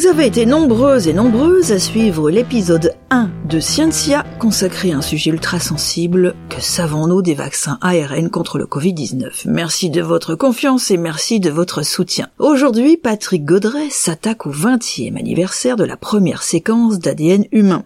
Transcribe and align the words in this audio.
Vous 0.00 0.06
avez 0.06 0.24
été 0.24 0.46
nombreuses 0.46 1.08
et 1.08 1.12
nombreuses 1.12 1.72
à 1.72 1.78
suivre 1.78 2.30
l'épisode 2.30 2.94
1 3.10 3.30
de 3.50 3.60
Scientia 3.60 4.24
consacré 4.38 4.92
à 4.92 4.96
un 4.96 5.02
sujet 5.02 5.30
ultra 5.30 5.60
sensible. 5.60 6.34
Que 6.48 6.62
savons-nous 6.62 7.20
des 7.20 7.34
vaccins 7.34 7.76
ARN 7.82 8.30
contre 8.30 8.56
le 8.56 8.64
Covid-19 8.64 9.42
Merci 9.44 9.90
de 9.90 10.00
votre 10.00 10.36
confiance 10.36 10.90
et 10.90 10.96
merci 10.96 11.38
de 11.38 11.50
votre 11.50 11.82
soutien. 11.82 12.30
Aujourd'hui, 12.38 12.96
Patrick 12.96 13.44
Godret 13.44 13.90
s'attaque 13.90 14.46
au 14.46 14.52
20e 14.52 15.18
anniversaire 15.18 15.76
de 15.76 15.84
la 15.84 15.98
première 15.98 16.44
séquence 16.44 16.98
d'ADN 16.98 17.44
humain. 17.52 17.84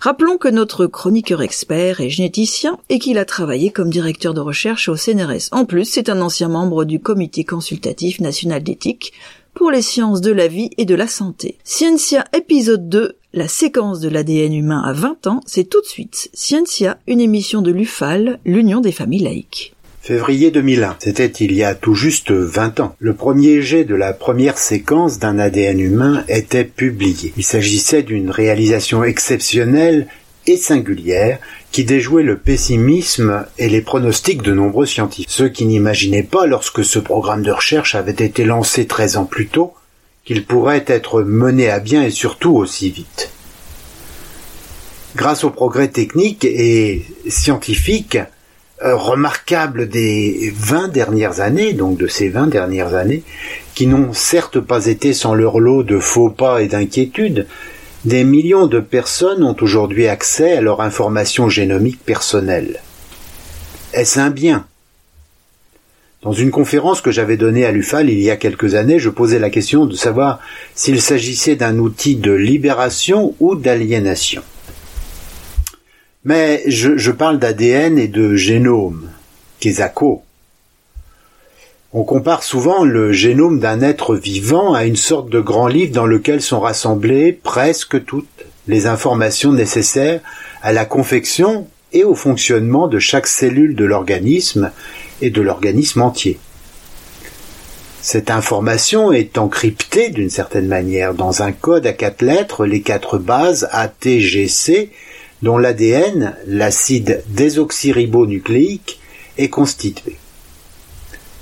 Rappelons 0.00 0.38
que 0.38 0.46
notre 0.46 0.86
chroniqueur 0.86 1.42
expert 1.42 2.00
est 2.00 2.10
généticien 2.10 2.78
et 2.88 3.00
qu'il 3.00 3.18
a 3.18 3.24
travaillé 3.24 3.72
comme 3.72 3.90
directeur 3.90 4.32
de 4.32 4.40
recherche 4.40 4.88
au 4.88 4.94
CNRS. 4.94 5.48
En 5.50 5.64
plus, 5.64 5.86
c'est 5.86 6.08
un 6.08 6.20
ancien 6.20 6.48
membre 6.48 6.84
du 6.84 7.00
comité 7.00 7.42
consultatif 7.42 8.20
national 8.20 8.62
d'éthique 8.62 9.12
pour 9.58 9.72
les 9.72 9.82
sciences 9.82 10.20
de 10.20 10.30
la 10.30 10.46
vie 10.46 10.70
et 10.78 10.84
de 10.84 10.94
la 10.94 11.08
santé. 11.08 11.58
Scientia 11.64 12.24
épisode 12.32 12.88
2, 12.88 13.16
la 13.34 13.48
séquence 13.48 13.98
de 13.98 14.08
l'ADN 14.08 14.54
humain 14.54 14.80
à 14.86 14.92
20 14.92 15.26
ans, 15.26 15.40
c'est 15.46 15.68
tout 15.68 15.80
de 15.80 15.86
suite 15.86 16.30
Scientia, 16.32 16.98
une 17.08 17.20
émission 17.20 17.60
de 17.60 17.72
l'UFAL, 17.72 18.38
l'Union 18.44 18.80
des 18.80 18.92
familles 18.92 19.24
laïques. 19.24 19.74
Février 20.00 20.52
2001, 20.52 20.96
c'était 21.00 21.26
il 21.26 21.52
y 21.52 21.64
a 21.64 21.74
tout 21.74 21.94
juste 21.94 22.30
20 22.30 22.78
ans. 22.78 22.94
Le 23.00 23.14
premier 23.14 23.60
jet 23.60 23.84
de 23.84 23.96
la 23.96 24.12
première 24.12 24.58
séquence 24.58 25.18
d'un 25.18 25.40
ADN 25.40 25.80
humain 25.80 26.24
était 26.28 26.64
publié. 26.64 27.32
Il 27.36 27.42
s'agissait 27.42 28.04
d'une 28.04 28.30
réalisation 28.30 29.02
exceptionnelle 29.02 30.06
et 30.48 30.56
singulière 30.56 31.38
qui 31.70 31.84
déjouait 31.84 32.22
le 32.22 32.38
pessimisme 32.38 33.46
et 33.58 33.68
les 33.68 33.82
pronostics 33.82 34.42
de 34.42 34.52
nombreux 34.52 34.86
scientifiques. 34.86 35.30
Ceux 35.30 35.48
qui 35.48 35.66
n'imaginaient 35.66 36.22
pas, 36.22 36.46
lorsque 36.46 36.84
ce 36.84 36.98
programme 36.98 37.42
de 37.42 37.52
recherche 37.52 37.94
avait 37.94 38.12
été 38.12 38.44
lancé 38.44 38.86
13 38.86 39.18
ans 39.18 39.24
plus 39.26 39.48
tôt, 39.48 39.74
qu'il 40.24 40.44
pourrait 40.44 40.84
être 40.86 41.22
mené 41.22 41.70
à 41.70 41.78
bien 41.78 42.02
et 42.02 42.10
surtout 42.10 42.54
aussi 42.56 42.90
vite. 42.90 43.30
Grâce 45.16 45.44
aux 45.44 45.50
progrès 45.50 45.88
techniques 45.88 46.44
et 46.44 47.04
scientifiques 47.28 48.18
euh, 48.84 48.94
remarquables 48.94 49.88
des 49.88 50.52
20 50.54 50.88
dernières 50.88 51.40
années, 51.40 51.72
donc 51.72 51.98
de 51.98 52.06
ces 52.06 52.28
20 52.28 52.46
dernières 52.46 52.94
années, 52.94 53.24
qui 53.74 53.86
n'ont 53.86 54.12
certes 54.12 54.60
pas 54.60 54.86
été 54.86 55.12
sans 55.12 55.34
leur 55.34 55.58
lot 55.58 55.82
de 55.82 55.98
faux 55.98 56.30
pas 56.30 56.62
et 56.62 56.68
d'inquiétudes, 56.68 57.46
des 58.04 58.24
millions 58.24 58.66
de 58.66 58.80
personnes 58.80 59.42
ont 59.42 59.56
aujourd'hui 59.60 60.06
accès 60.06 60.56
à 60.56 60.60
leur 60.60 60.80
information 60.80 61.48
génomique 61.48 62.04
personnelle. 62.04 62.80
Est-ce 63.92 64.20
un 64.20 64.30
bien? 64.30 64.66
Dans 66.22 66.32
une 66.32 66.50
conférence 66.50 67.00
que 67.00 67.10
j'avais 67.10 67.36
donnée 67.36 67.64
à 67.64 67.72
l'UFAL 67.72 68.10
il 68.10 68.20
y 68.20 68.30
a 68.30 68.36
quelques 68.36 68.74
années, 68.74 68.98
je 68.98 69.08
posais 69.08 69.38
la 69.38 69.50
question 69.50 69.86
de 69.86 69.94
savoir 69.94 70.40
s'il 70.74 71.00
s'agissait 71.00 71.56
d'un 71.56 71.78
outil 71.78 72.16
de 72.16 72.32
libération 72.32 73.34
ou 73.40 73.54
d'aliénation. 73.54 74.42
Mais 76.24 76.62
je, 76.66 77.10
parle 77.10 77.38
d'ADN 77.38 77.98
et 77.98 78.08
de 78.08 78.34
génome, 78.34 79.08
Kesako. 79.60 80.22
On 81.94 82.04
compare 82.04 82.42
souvent 82.42 82.84
le 82.84 83.12
génome 83.12 83.60
d'un 83.60 83.80
être 83.80 84.14
vivant 84.14 84.74
à 84.74 84.84
une 84.84 84.94
sorte 84.96 85.30
de 85.30 85.40
grand 85.40 85.68
livre 85.68 85.94
dans 85.94 86.04
lequel 86.04 86.42
sont 86.42 86.60
rassemblées 86.60 87.32
presque 87.32 88.04
toutes 88.04 88.44
les 88.66 88.86
informations 88.86 89.54
nécessaires 89.54 90.20
à 90.60 90.74
la 90.74 90.84
confection 90.84 91.66
et 91.94 92.04
au 92.04 92.14
fonctionnement 92.14 92.88
de 92.88 92.98
chaque 92.98 93.26
cellule 93.26 93.74
de 93.74 93.86
l'organisme 93.86 94.70
et 95.22 95.30
de 95.30 95.40
l'organisme 95.40 96.02
entier. 96.02 96.38
Cette 98.02 98.30
information 98.30 99.10
est 99.10 99.38
encryptée 99.38 100.10
d'une 100.10 100.28
certaine 100.28 100.68
manière 100.68 101.14
dans 101.14 101.40
un 101.42 101.52
code 101.52 101.86
à 101.86 101.94
quatre 101.94 102.20
lettres, 102.20 102.66
les 102.66 102.82
quatre 102.82 103.16
bases 103.16 103.66
ATGC, 103.72 104.90
dont 105.40 105.56
l'ADN, 105.56 106.36
l'acide 106.46 107.22
désoxyribonucléique, 107.28 109.00
est 109.38 109.48
constitué. 109.48 110.18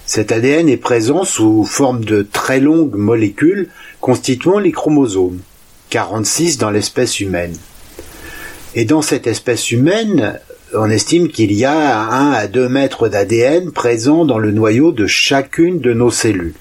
Cet 0.06 0.30
ADN 0.30 0.68
est 0.68 0.76
présent 0.76 1.24
sous 1.24 1.64
forme 1.64 2.04
de 2.04 2.22
très 2.22 2.60
longues 2.60 2.94
molécules 2.94 3.68
constituant 4.00 4.60
les 4.60 4.70
chromosomes, 4.70 5.40
46 5.90 6.58
dans 6.58 6.70
l'espèce 6.70 7.18
humaine. 7.18 7.56
Et 8.76 8.84
dans 8.84 9.02
cette 9.02 9.26
espèce 9.26 9.72
humaine, 9.72 10.38
on 10.72 10.88
estime 10.90 11.26
qu'il 11.26 11.52
y 11.52 11.64
a 11.64 11.98
1 11.98 12.32
à 12.32 12.46
2 12.46 12.68
mètres 12.68 13.08
d'ADN 13.08 13.72
présent 13.72 14.24
dans 14.24 14.38
le 14.38 14.52
noyau 14.52 14.92
de 14.92 15.08
chacune 15.08 15.80
de 15.80 15.92
nos 15.92 16.12
cellules. 16.12 16.54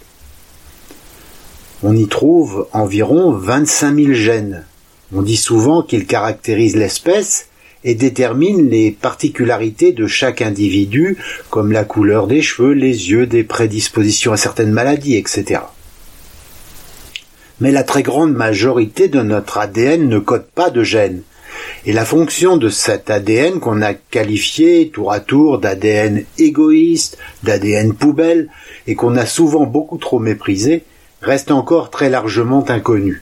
On 1.83 1.95
y 1.95 2.07
trouve 2.07 2.67
environ 2.73 3.31
25 3.31 3.95
000 3.95 4.13
gènes. 4.13 4.63
On 5.13 5.21
dit 5.21 5.37
souvent 5.37 5.83
qu'ils 5.83 6.07
caractérisent 6.07 6.77
l'espèce 6.77 7.49
et 7.85 7.93
détermine 7.93 8.69
les 8.69 8.91
particularités 8.91 9.93
de 9.93 10.07
chaque 10.07 10.41
individu, 10.41 11.17
comme 11.51 11.71
la 11.71 11.85
couleur 11.85 12.27
des 12.27 12.41
cheveux, 12.41 12.73
les 12.73 13.11
yeux, 13.11 13.27
des 13.27 13.43
prédispositions 13.43 14.33
à 14.33 14.37
certaines 14.37 14.71
maladies, 14.71 15.15
etc. 15.15 15.61
Mais 17.61 17.71
la 17.71 17.83
très 17.83 18.03
grande 18.03 18.33
majorité 18.33 19.07
de 19.07 19.21
notre 19.21 19.59
ADN 19.59 20.09
ne 20.09 20.19
code 20.19 20.47
pas 20.47 20.71
de 20.71 20.83
gènes. 20.83 21.21
Et 21.85 21.93
la 21.93 22.03
fonction 22.03 22.57
de 22.57 22.69
cet 22.69 23.09
ADN 23.09 23.59
qu'on 23.59 23.81
a 23.81 23.93
qualifié 23.93 24.89
tour 24.89 25.13
à 25.13 25.19
tour 25.19 25.59
d'ADN 25.59 26.25
égoïste, 26.37 27.17
d'ADN 27.43 27.93
poubelle, 27.93 28.49
et 28.87 28.95
qu'on 28.95 29.15
a 29.15 29.25
souvent 29.25 29.65
beaucoup 29.65 29.97
trop 29.97 30.19
méprisé, 30.19 30.83
reste 31.21 31.51
encore 31.51 31.91
très 31.91 32.09
largement 32.09 32.67
inconnue. 32.69 33.21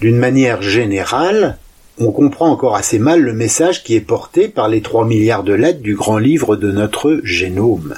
D'une 0.00 0.18
manière 0.18 0.62
générale, 0.62 1.58
on 1.98 2.12
comprend 2.12 2.50
encore 2.50 2.76
assez 2.76 2.98
mal 2.98 3.20
le 3.20 3.32
message 3.32 3.82
qui 3.82 3.94
est 3.94 4.00
porté 4.00 4.48
par 4.48 4.68
les 4.68 4.82
trois 4.82 5.06
milliards 5.06 5.44
de 5.44 5.54
lettres 5.54 5.80
du 5.80 5.94
grand 5.94 6.18
livre 6.18 6.56
de 6.56 6.70
notre 6.70 7.20
génome. 7.24 7.94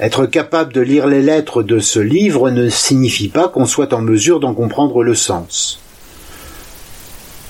Être 0.00 0.26
capable 0.26 0.72
de 0.72 0.80
lire 0.80 1.06
les 1.06 1.22
lettres 1.22 1.62
de 1.62 1.78
ce 1.78 2.00
livre 2.00 2.50
ne 2.50 2.68
signifie 2.68 3.28
pas 3.28 3.48
qu'on 3.48 3.66
soit 3.66 3.92
en 3.92 4.00
mesure 4.00 4.40
d'en 4.40 4.54
comprendre 4.54 5.02
le 5.02 5.14
sens. 5.14 5.80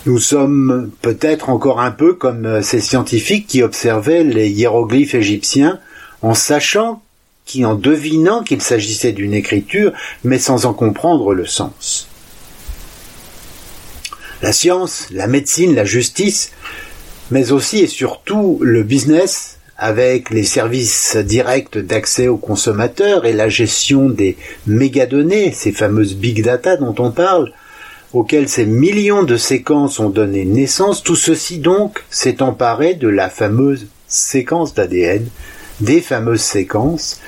Nous 0.04 0.18
sommes 0.18 0.90
peut-être 1.00 1.48
encore 1.48 1.80
un 1.80 1.92
peu 1.92 2.14
comme 2.14 2.62
ces 2.62 2.80
scientifiques 2.80 3.46
qui 3.46 3.62
observaient 3.62 4.24
les 4.24 4.50
hiéroglyphes 4.50 5.14
égyptiens 5.14 5.78
en 6.22 6.34
sachant, 6.34 7.02
qui 7.46 7.64
en 7.64 7.74
devinant 7.74 8.42
qu'il 8.42 8.62
s'agissait 8.62 9.12
d'une 9.12 9.34
écriture, 9.34 9.92
mais 10.22 10.38
sans 10.38 10.66
en 10.66 10.74
comprendre 10.74 11.34
le 11.34 11.46
sens. 11.46 12.08
La 14.42 14.52
science, 14.52 15.06
la 15.12 15.28
médecine, 15.28 15.74
la 15.74 15.84
justice, 15.84 16.50
mais 17.30 17.52
aussi 17.52 17.78
et 17.78 17.86
surtout 17.86 18.58
le 18.60 18.82
business 18.82 19.58
avec 19.78 20.30
les 20.30 20.44
services 20.44 21.16
directs 21.16 21.78
d'accès 21.78 22.28
aux 22.28 22.36
consommateurs 22.36 23.24
et 23.24 23.32
la 23.32 23.48
gestion 23.48 24.08
des 24.08 24.36
mégadonnées, 24.66 25.52
ces 25.52 25.72
fameuses 25.72 26.14
big 26.14 26.42
data 26.44 26.76
dont 26.76 26.94
on 26.98 27.10
parle, 27.10 27.52
auxquelles 28.12 28.48
ces 28.48 28.66
millions 28.66 29.22
de 29.22 29.36
séquences 29.36 29.98
ont 29.98 30.10
donné 30.10 30.44
naissance, 30.44 31.02
tout 31.02 31.16
ceci 31.16 31.58
donc 31.58 32.02
s'est 32.10 32.42
emparé 32.42 32.94
de 32.94 33.08
la 33.08 33.30
fameuse 33.30 33.86
séquence 34.08 34.74
d'ADN, 34.74 35.26
des 35.80 36.00
fameuses 36.00 36.42
séquences, 36.42 37.20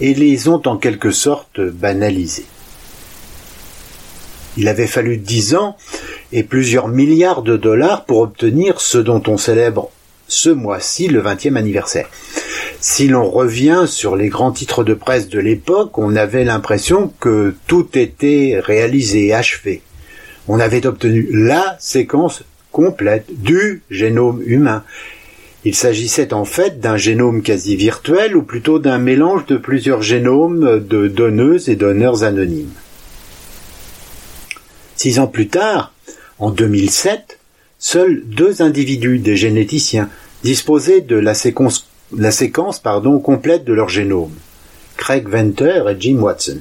et 0.00 0.14
les 0.14 0.48
ont 0.48 0.62
en 0.66 0.76
quelque 0.76 1.10
sorte 1.10 1.60
banalisées. 1.60 2.46
Il 4.56 4.68
avait 4.68 4.86
fallu 4.86 5.18
dix 5.18 5.54
ans 5.54 5.76
et 6.32 6.42
plusieurs 6.42 6.88
milliards 6.88 7.42
de 7.42 7.56
dollars 7.56 8.04
pour 8.04 8.20
obtenir 8.20 8.80
ce 8.80 8.98
dont 8.98 9.22
on 9.26 9.36
célèbre 9.36 9.90
ce 10.28 10.50
mois-ci 10.50 11.08
le 11.08 11.22
20e 11.22 11.56
anniversaire. 11.56 12.08
Si 12.80 13.08
l'on 13.08 13.28
revient 13.28 13.84
sur 13.86 14.14
les 14.14 14.28
grands 14.28 14.52
titres 14.52 14.84
de 14.84 14.94
presse 14.94 15.28
de 15.28 15.40
l'époque, 15.40 15.98
on 15.98 16.14
avait 16.14 16.44
l'impression 16.44 17.12
que 17.18 17.54
tout 17.66 17.88
était 17.94 18.60
réalisé 18.62 19.32
achevé. 19.32 19.82
On 20.46 20.60
avait 20.60 20.86
obtenu 20.86 21.28
la 21.32 21.76
séquence 21.80 22.44
complète 22.70 23.26
du 23.30 23.82
génome 23.90 24.42
humain. 24.44 24.84
Il 25.64 25.74
s'agissait 25.74 26.32
en 26.32 26.44
fait 26.44 26.78
d'un 26.78 26.96
génome 26.96 27.42
quasi 27.42 27.74
virtuel 27.74 28.36
ou 28.36 28.42
plutôt 28.42 28.78
d'un 28.78 28.98
mélange 28.98 29.46
de 29.46 29.56
plusieurs 29.56 30.02
génomes 30.02 30.86
de 30.86 31.08
donneuses 31.08 31.68
et 31.68 31.76
donneurs 31.76 32.22
anonymes. 32.22 32.72
Six 34.94 35.18
ans 35.18 35.26
plus 35.26 35.48
tard, 35.48 35.92
en 36.38 36.50
2007, 36.50 37.38
seuls 37.78 38.22
deux 38.24 38.62
individus, 38.62 39.18
des 39.18 39.36
généticiens, 39.36 40.08
disposaient 40.42 41.00
de 41.00 41.16
la 41.16 41.34
séquence, 41.34 41.88
complète 43.22 43.64
de 43.64 43.72
leur 43.72 43.88
génome, 43.88 44.34
Craig 44.96 45.28
Venter 45.28 45.84
et 45.88 46.00
Jim 46.00 46.20
Watson. 46.20 46.58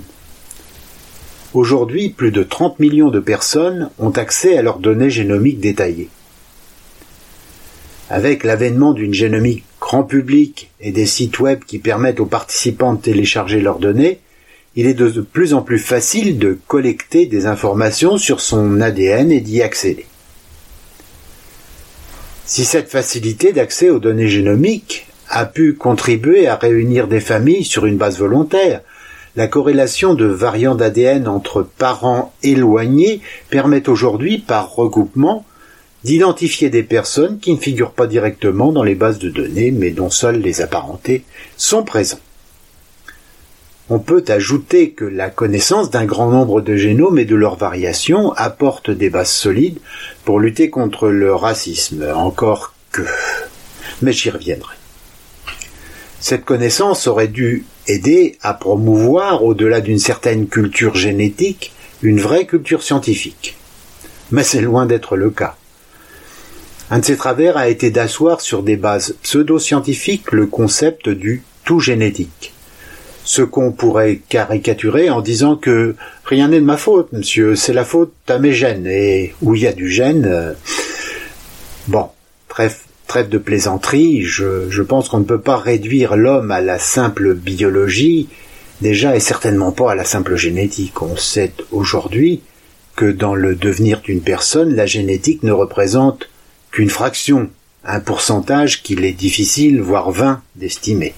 Aujourd'hui, 1.53 2.09
plus 2.09 2.31
de 2.31 2.43
30 2.43 2.79
millions 2.79 3.09
de 3.09 3.19
personnes 3.19 3.89
ont 3.99 4.11
accès 4.11 4.57
à 4.57 4.61
leurs 4.61 4.79
données 4.79 5.09
génomiques 5.09 5.59
détaillées. 5.59 6.09
Avec 8.09 8.43
l'avènement 8.43 8.93
d'une 8.93 9.13
génomique 9.13 9.63
grand 9.79 10.03
public 10.03 10.69
et 10.81 10.91
des 10.91 11.05
sites 11.05 11.39
web 11.39 11.63
qui 11.65 11.79
permettent 11.79 12.19
aux 12.19 12.25
participants 12.25 12.93
de 12.93 13.01
télécharger 13.01 13.61
leurs 13.61 13.79
données, 13.79 14.19
il 14.77 14.85
est 14.85 14.93
de 14.93 15.09
plus 15.21 15.55
en 15.55 15.63
plus 15.63 15.79
facile 15.79 16.37
de 16.37 16.55
collecter 16.67 17.25
des 17.25 17.47
informations 17.47 18.17
sur 18.17 18.39
son 18.39 18.79
ADN 18.79 19.31
et 19.31 19.41
d'y 19.41 19.63
accéder. 19.63 20.05
Si 22.45 22.63
cette 22.63 22.87
facilité 22.87 23.53
d'accès 23.53 23.89
aux 23.89 23.97
données 23.97 24.27
génomiques 24.27 25.07
a 25.29 25.47
pu 25.47 25.73
contribuer 25.73 26.47
à 26.47 26.55
réunir 26.55 27.07
des 27.07 27.19
familles 27.19 27.65
sur 27.65 27.87
une 27.87 27.97
base 27.97 28.19
volontaire, 28.19 28.81
la 29.35 29.47
corrélation 29.47 30.13
de 30.13 30.25
variants 30.25 30.75
d'ADN 30.75 31.27
entre 31.27 31.63
parents 31.63 32.31
éloignés 32.43 33.21
permet 33.49 33.89
aujourd'hui, 33.89 34.37
par 34.37 34.75
regroupement, 34.75 35.43
d'identifier 36.03 36.69
des 36.69 36.83
personnes 36.83 37.39
qui 37.39 37.51
ne 37.51 37.59
figurent 37.59 37.93
pas 37.93 38.05
directement 38.05 38.71
dans 38.71 38.83
les 38.83 38.95
bases 38.95 39.17
de 39.17 39.29
données, 39.29 39.71
mais 39.71 39.89
dont 39.89 40.11
seuls 40.11 40.39
les 40.39 40.61
apparentés 40.61 41.23
sont 41.57 41.83
présents. 41.83 42.19
On 43.89 43.99
peut 43.99 44.25
ajouter 44.27 44.91
que 44.91 45.05
la 45.05 45.29
connaissance 45.29 45.89
d'un 45.89 46.03
grand 46.03 46.29
nombre 46.29 46.59
de 46.59 46.75
génomes 46.75 47.19
et 47.19 47.25
de 47.25 47.37
leurs 47.37 47.55
variations 47.55 48.33
apporte 48.33 48.91
des 48.91 49.09
bases 49.09 49.31
solides 49.31 49.79
pour 50.25 50.41
lutter 50.41 50.69
contre 50.69 51.07
le 51.07 51.33
racisme, 51.33 52.05
encore 52.13 52.73
que. 52.91 53.03
Mais 54.01 54.11
j'y 54.11 54.29
reviendrai. 54.29 54.75
Cette 56.19 56.43
connaissance 56.43 57.07
aurait 57.07 57.29
dû 57.29 57.63
aider 57.87 58.37
à 58.41 58.53
promouvoir, 58.53 59.45
au-delà 59.45 59.79
d'une 59.79 59.99
certaine 59.99 60.47
culture 60.47 60.95
génétique, 60.95 61.71
une 62.01 62.19
vraie 62.19 62.45
culture 62.45 62.83
scientifique. 62.83 63.55
Mais 64.31 64.43
c'est 64.43 64.59
loin 64.59 64.85
d'être 64.85 65.15
le 65.15 65.29
cas. 65.29 65.55
Un 66.91 66.99
de 66.99 67.05
ses 67.05 67.15
travers 67.15 67.55
a 67.55 67.69
été 67.69 67.89
d'asseoir 67.89 68.41
sur 68.41 68.63
des 68.63 68.75
bases 68.75 69.15
pseudo-scientifiques 69.23 70.33
le 70.33 70.45
concept 70.45 71.07
du 71.07 71.43
tout 71.63 71.79
génétique 71.79 72.53
ce 73.27 73.41
qu'on 73.41 73.73
pourrait 73.73 74.21
caricaturer 74.29 75.09
en 75.09 75.19
disant 75.19 75.57
que 75.57 75.95
rien 76.23 76.47
n'est 76.47 76.61
de 76.61 76.65
ma 76.65 76.77
faute, 76.77 77.11
monsieur, 77.11 77.57
c'est 77.57 77.73
la 77.73 77.83
faute 77.83 78.13
à 78.29 78.39
mes 78.39 78.53
gènes. 78.53 78.87
Et 78.87 79.35
où 79.41 79.53
il 79.53 79.63
y 79.63 79.67
a 79.67 79.73
du 79.73 79.89
gène, 79.89 80.25
euh, 80.25 80.53
bon, 81.89 82.07
trêve, 82.47 82.79
de 83.29 83.37
plaisanterie, 83.37 84.21
je 84.21 84.81
pense 84.81 85.09
qu'on 85.09 85.19
ne 85.19 85.25
peut 85.25 85.41
pas 85.41 85.57
réduire 85.57 86.15
l'homme 86.15 86.51
à 86.51 86.61
la 86.61 86.77
simple 86.77 87.33
biologie, 87.33 88.29
déjà 88.81 89.15
et 89.15 89.19
certainement 89.19 89.71
pas 89.71 89.91
à 89.91 89.95
la 89.95 90.05
simple 90.05 90.35
génétique. 90.35 91.01
On 91.01 91.17
sait 91.17 91.51
aujourd'hui 91.71 92.41
que 92.95 93.11
dans 93.11 93.33
le 93.33 93.55
devenir 93.55 94.01
d'une 94.01 94.21
personne, 94.21 94.75
la 94.75 94.85
génétique 94.85 95.41
ne 95.41 95.51
représente 95.51 96.29
qu'une 96.69 96.91
fraction, 96.91 97.49
un 97.83 97.99
pourcentage 97.99 98.83
qu'il 98.83 99.03
est 99.03 99.13
difficile, 99.13 99.81
voire 99.81 100.11
vain, 100.11 100.41
d'estimer. 100.55 101.13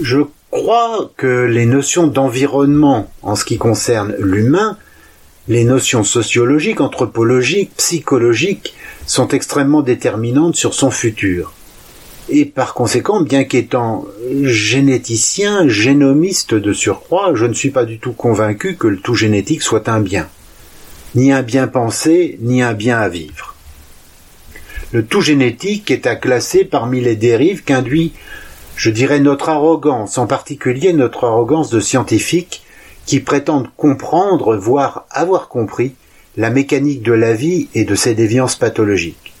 Je 0.00 0.20
crois 0.52 1.10
que 1.16 1.44
les 1.44 1.66
notions 1.66 2.06
d'environnement 2.06 3.10
en 3.22 3.34
ce 3.34 3.44
qui 3.44 3.58
concerne 3.58 4.14
l'humain, 4.20 4.78
les 5.48 5.64
notions 5.64 6.04
sociologiques, 6.04 6.80
anthropologiques, 6.80 7.72
psychologiques 7.76 8.74
sont 9.06 9.28
extrêmement 9.28 9.82
déterminantes 9.82 10.54
sur 10.54 10.74
son 10.74 10.92
futur. 10.92 11.52
Et 12.28 12.44
par 12.44 12.74
conséquent, 12.74 13.22
bien 13.22 13.42
qu'étant 13.42 14.06
généticien, 14.42 15.66
génomiste 15.66 16.54
de 16.54 16.72
surcroît, 16.72 17.32
je 17.34 17.46
ne 17.46 17.54
suis 17.54 17.70
pas 17.70 17.84
du 17.84 17.98
tout 17.98 18.12
convaincu 18.12 18.76
que 18.76 18.86
le 18.86 18.98
tout 18.98 19.14
génétique 19.14 19.62
soit 19.62 19.88
un 19.88 20.00
bien. 20.00 20.28
Ni 21.16 21.32
un 21.32 21.42
bien 21.42 21.66
pensé, 21.66 22.38
ni 22.40 22.62
un 22.62 22.74
bien 22.74 22.98
à 22.98 23.08
vivre. 23.08 23.56
Le 24.92 25.04
tout 25.04 25.22
génétique 25.22 25.90
est 25.90 26.06
à 26.06 26.16
classer 26.16 26.64
parmi 26.64 27.00
les 27.00 27.16
dérives 27.16 27.64
qu'induit 27.64 28.12
je 28.78 28.90
dirais 28.90 29.18
notre 29.18 29.48
arrogance, 29.48 30.18
en 30.18 30.28
particulier 30.28 30.92
notre 30.92 31.24
arrogance 31.24 31.68
de 31.68 31.80
scientifiques 31.80 32.62
qui 33.06 33.18
prétendent 33.18 33.66
comprendre, 33.76 34.56
voire 34.56 35.04
avoir 35.10 35.48
compris, 35.48 35.96
la 36.36 36.50
mécanique 36.50 37.02
de 37.02 37.12
la 37.12 37.34
vie 37.34 37.68
et 37.74 37.84
de 37.84 37.96
ses 37.96 38.14
déviances 38.14 38.54
pathologiques. 38.54 39.34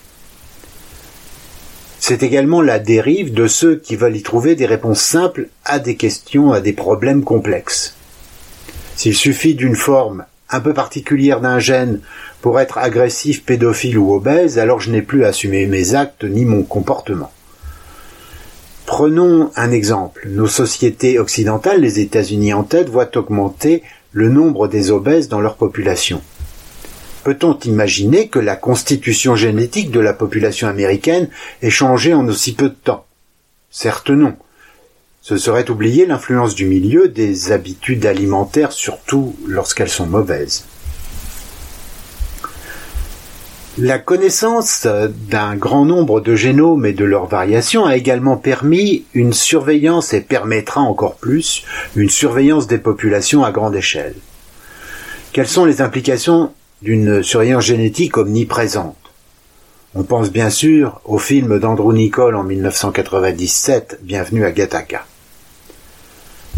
C'est 2.00 2.24
également 2.24 2.62
la 2.62 2.80
dérive 2.80 3.32
de 3.32 3.46
ceux 3.46 3.76
qui 3.76 3.94
veulent 3.94 4.16
y 4.16 4.22
trouver 4.22 4.56
des 4.56 4.66
réponses 4.66 5.02
simples 5.02 5.48
à 5.64 5.78
des 5.78 5.94
questions, 5.94 6.50
à 6.50 6.60
des 6.60 6.72
problèmes 6.72 7.22
complexes. 7.22 7.94
S'il 8.96 9.14
suffit 9.14 9.54
d'une 9.54 9.76
forme 9.76 10.24
un 10.50 10.58
peu 10.58 10.74
particulière 10.74 11.40
d'un 11.40 11.60
gène 11.60 12.00
pour 12.42 12.58
être 12.58 12.78
agressif, 12.78 13.44
pédophile 13.44 13.98
ou 13.98 14.12
obèse, 14.12 14.58
alors 14.58 14.80
je 14.80 14.90
n'ai 14.90 15.02
plus 15.02 15.24
à 15.24 15.28
assumer 15.28 15.66
mes 15.66 15.94
actes 15.94 16.24
ni 16.24 16.44
mon 16.44 16.64
comportement. 16.64 17.30
Prenons 18.88 19.50
un 19.54 19.70
exemple. 19.70 20.26
Nos 20.30 20.46
sociétés 20.46 21.18
occidentales, 21.18 21.82
les 21.82 22.00
États-Unis 22.00 22.54
en 22.54 22.62
tête, 22.62 22.88
voient 22.88 23.18
augmenter 23.18 23.82
le 24.12 24.30
nombre 24.30 24.66
des 24.66 24.90
obèses 24.90 25.28
dans 25.28 25.42
leur 25.42 25.56
population. 25.56 26.22
Peut-on 27.22 27.58
imaginer 27.58 28.28
que 28.28 28.38
la 28.38 28.56
constitution 28.56 29.36
génétique 29.36 29.90
de 29.90 30.00
la 30.00 30.14
population 30.14 30.68
américaine 30.68 31.28
ait 31.60 31.68
changé 31.68 32.14
en 32.14 32.26
aussi 32.28 32.54
peu 32.54 32.70
de 32.70 32.76
temps? 32.82 33.04
Certes 33.70 34.08
non. 34.08 34.36
Ce 35.20 35.36
serait 35.36 35.70
oublier 35.70 36.06
l'influence 36.06 36.54
du 36.54 36.64
milieu, 36.64 37.08
des 37.08 37.52
habitudes 37.52 38.06
alimentaires, 38.06 38.72
surtout 38.72 39.36
lorsqu'elles 39.46 39.90
sont 39.90 40.06
mauvaises. 40.06 40.64
La 43.80 44.00
connaissance 44.00 44.88
d'un 45.30 45.54
grand 45.54 45.84
nombre 45.84 46.20
de 46.20 46.34
génomes 46.34 46.84
et 46.84 46.92
de 46.92 47.04
leurs 47.04 47.26
variations 47.26 47.84
a 47.86 47.96
également 47.96 48.36
permis 48.36 49.04
une 49.14 49.32
surveillance 49.32 50.12
et 50.12 50.20
permettra 50.20 50.80
encore 50.80 51.14
plus 51.14 51.64
une 51.94 52.10
surveillance 52.10 52.66
des 52.66 52.78
populations 52.78 53.44
à 53.44 53.52
grande 53.52 53.76
échelle. 53.76 54.16
Quelles 55.32 55.46
sont 55.46 55.64
les 55.64 55.80
implications 55.80 56.50
d'une 56.82 57.22
surveillance 57.22 57.66
génétique 57.66 58.16
omniprésente? 58.16 58.96
On 59.94 60.02
pense 60.02 60.32
bien 60.32 60.50
sûr 60.50 61.00
au 61.04 61.18
film 61.18 61.60
d'Andrew 61.60 61.92
Nicole 61.92 62.34
en 62.34 62.42
1997, 62.42 64.00
Bienvenue 64.02 64.44
à 64.44 64.50
Gattaca. 64.50 65.06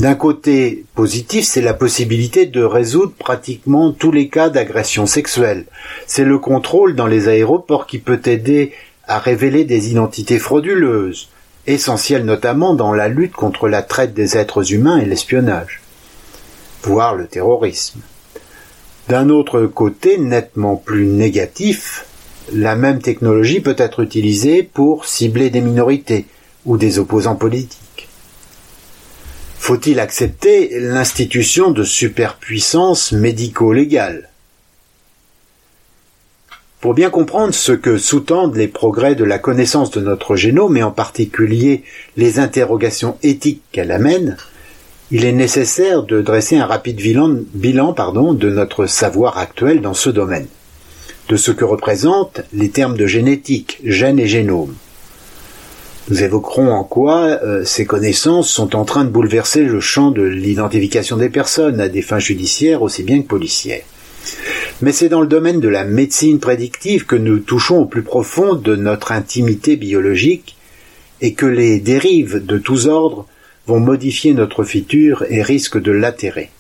D'un 0.01 0.15
côté 0.15 0.87
positif, 0.95 1.45
c'est 1.45 1.61
la 1.61 1.75
possibilité 1.75 2.47
de 2.47 2.63
résoudre 2.63 3.13
pratiquement 3.19 3.93
tous 3.93 4.11
les 4.11 4.29
cas 4.29 4.49
d'agression 4.49 5.05
sexuelle. 5.05 5.67
C'est 6.07 6.25
le 6.25 6.39
contrôle 6.39 6.97
dans 6.97 7.07
les 7.07 7.29
aéroports 7.29 7.87
qui 7.87 7.99
peut 7.99 8.23
aider 8.25 8.73
à 9.07 9.19
révéler 9.19 9.67
des 9.67 9.91
identités 9.91 10.39
frauduleuses, 10.39 11.29
essentielles 11.67 12.25
notamment 12.25 12.73
dans 12.73 12.95
la 12.95 13.09
lutte 13.09 13.35
contre 13.35 13.69
la 13.69 13.83
traite 13.83 14.15
des 14.15 14.39
êtres 14.39 14.73
humains 14.73 14.97
et 14.97 15.05
l'espionnage, 15.05 15.83
voire 16.83 17.15
le 17.15 17.27
terrorisme. 17.27 18.01
D'un 19.11 19.29
autre 19.29 19.67
côté, 19.67 20.17
nettement 20.17 20.77
plus 20.77 21.05
négatif, 21.05 22.07
la 22.55 22.75
même 22.75 23.03
technologie 23.03 23.61
peut 23.61 23.77
être 23.77 24.01
utilisée 24.01 24.63
pour 24.63 25.05
cibler 25.05 25.51
des 25.51 25.61
minorités 25.61 26.25
ou 26.65 26.79
des 26.79 26.99
opposants 26.99 27.37
politiques. 27.37 27.90
Faut-il 29.61 30.01
accepter 30.01 30.81
l'institution 30.81 31.71
de 31.71 31.85
superpuissance 31.85 33.13
médico-légale? 33.13 34.31
Pour 36.81 36.95
bien 36.95 37.11
comprendre 37.11 37.53
ce 37.53 37.73
que 37.73 37.99
sous-tendent 37.99 38.57
les 38.57 38.69
progrès 38.69 39.15
de 39.15 39.23
la 39.23 39.39
connaissance 39.39 39.91
de 39.91 40.01
notre 40.01 40.35
génome 40.35 40.79
et 40.79 40.83
en 40.83 40.91
particulier 40.91 41.85
les 42.17 42.39
interrogations 42.39 43.19
éthiques 43.23 43.61
qu'elle 43.71 43.93
amène, 43.93 44.39
il 45.11 45.27
est 45.27 45.33
nécessaire 45.33 46.05
de 46.05 46.23
dresser 46.23 46.57
un 46.57 46.67
rapide 46.67 46.97
bilan, 46.97 47.93
de 47.93 48.51
notre 48.51 48.87
savoir 48.87 49.37
actuel 49.37 49.83
dans 49.83 49.95
ce 49.95 50.09
domaine, 50.09 50.49
de 51.29 51.37
ce 51.37 51.51
que 51.51 51.67
représentent 51.67 52.41
les 52.55 52.71
termes 52.71 52.97
de 52.97 53.07
génétique, 53.07 53.79
gène 53.85 54.19
et 54.19 54.27
génome. 54.27 54.75
Nous 56.09 56.23
évoquerons 56.23 56.71
en 56.71 56.83
quoi 56.83 57.39
euh, 57.45 57.65
ces 57.65 57.85
connaissances 57.85 58.51
sont 58.51 58.75
en 58.75 58.85
train 58.85 59.05
de 59.05 59.11
bouleverser 59.11 59.63
le 59.63 59.81
champ 59.81 60.11
de 60.11 60.23
l'identification 60.23 61.17
des 61.17 61.29
personnes 61.29 61.81
à 61.81 61.89
des 61.89 62.03
fins 62.03 62.19
judiciaires 62.19 62.83
aussi 62.83 63.03
bien 63.03 63.23
que 63.23 63.29
policières. 63.29 63.85
Mais 64.83 64.93
c'est 64.93 65.09
dans 65.09 65.21
le 65.21 65.27
domaine 65.27 65.61
de 65.61 65.69
la 65.69 65.85
médecine 65.85 66.41
prédictive 66.41 67.05
que 67.05 67.17
nous 67.17 67.39
touchons 67.39 67.81
au 67.81 67.87
plus 67.87 68.03
profond 68.03 68.55
de 68.55 68.77
notre 68.77 69.13
intimité 69.13 69.77
biologique 69.77 70.57
et 71.21 71.35
que 71.35 71.47
les 71.47 71.81
dérives 71.81 72.45
de 72.45 72.59
tous 72.59 72.87
ordres 72.87 73.27
vont 73.67 73.81
modifier 73.81 74.33
notre 74.33 74.65
futur 74.65 75.25
et 75.29 75.43
risquent 75.43 75.81
de 75.81 75.93
l'altérer. 75.93 76.51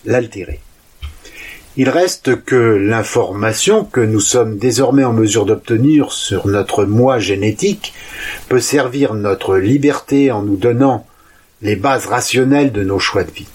Il 1.80 1.88
reste 1.88 2.44
que 2.44 2.56
l'information 2.56 3.86
que 3.86 4.02
nous 4.02 4.20
sommes 4.20 4.58
désormais 4.58 5.04
en 5.04 5.14
mesure 5.14 5.46
d'obtenir 5.46 6.12
sur 6.12 6.46
notre 6.46 6.84
moi 6.84 7.18
génétique 7.18 7.94
peut 8.50 8.60
servir 8.60 9.14
notre 9.14 9.56
liberté 9.56 10.30
en 10.30 10.42
nous 10.42 10.56
donnant 10.56 11.06
les 11.62 11.76
bases 11.76 12.04
rationnelles 12.04 12.70
de 12.70 12.84
nos 12.84 12.98
choix 12.98 13.24
de 13.24 13.30
vie. 13.30 13.48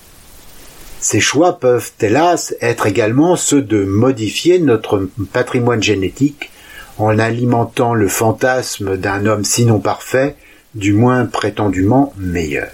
Ces 1.00 1.20
choix 1.20 1.60
peuvent, 1.60 1.92
hélas, 2.02 2.56
être 2.62 2.88
également 2.88 3.36
ceux 3.36 3.62
de 3.62 3.86
modifier 3.86 4.58
notre 4.58 5.08
patrimoine 5.32 5.84
génétique 5.84 6.50
en 6.98 7.20
alimentant 7.20 7.94
le 7.94 8.08
fantasme 8.08 8.98
d'un 8.98 9.28
homme 9.28 9.46
sinon 9.46 9.78
parfait, 9.78 10.36
du 10.74 10.94
moins 10.94 11.28
prétendument 11.28 12.12
meilleur. 12.18 12.72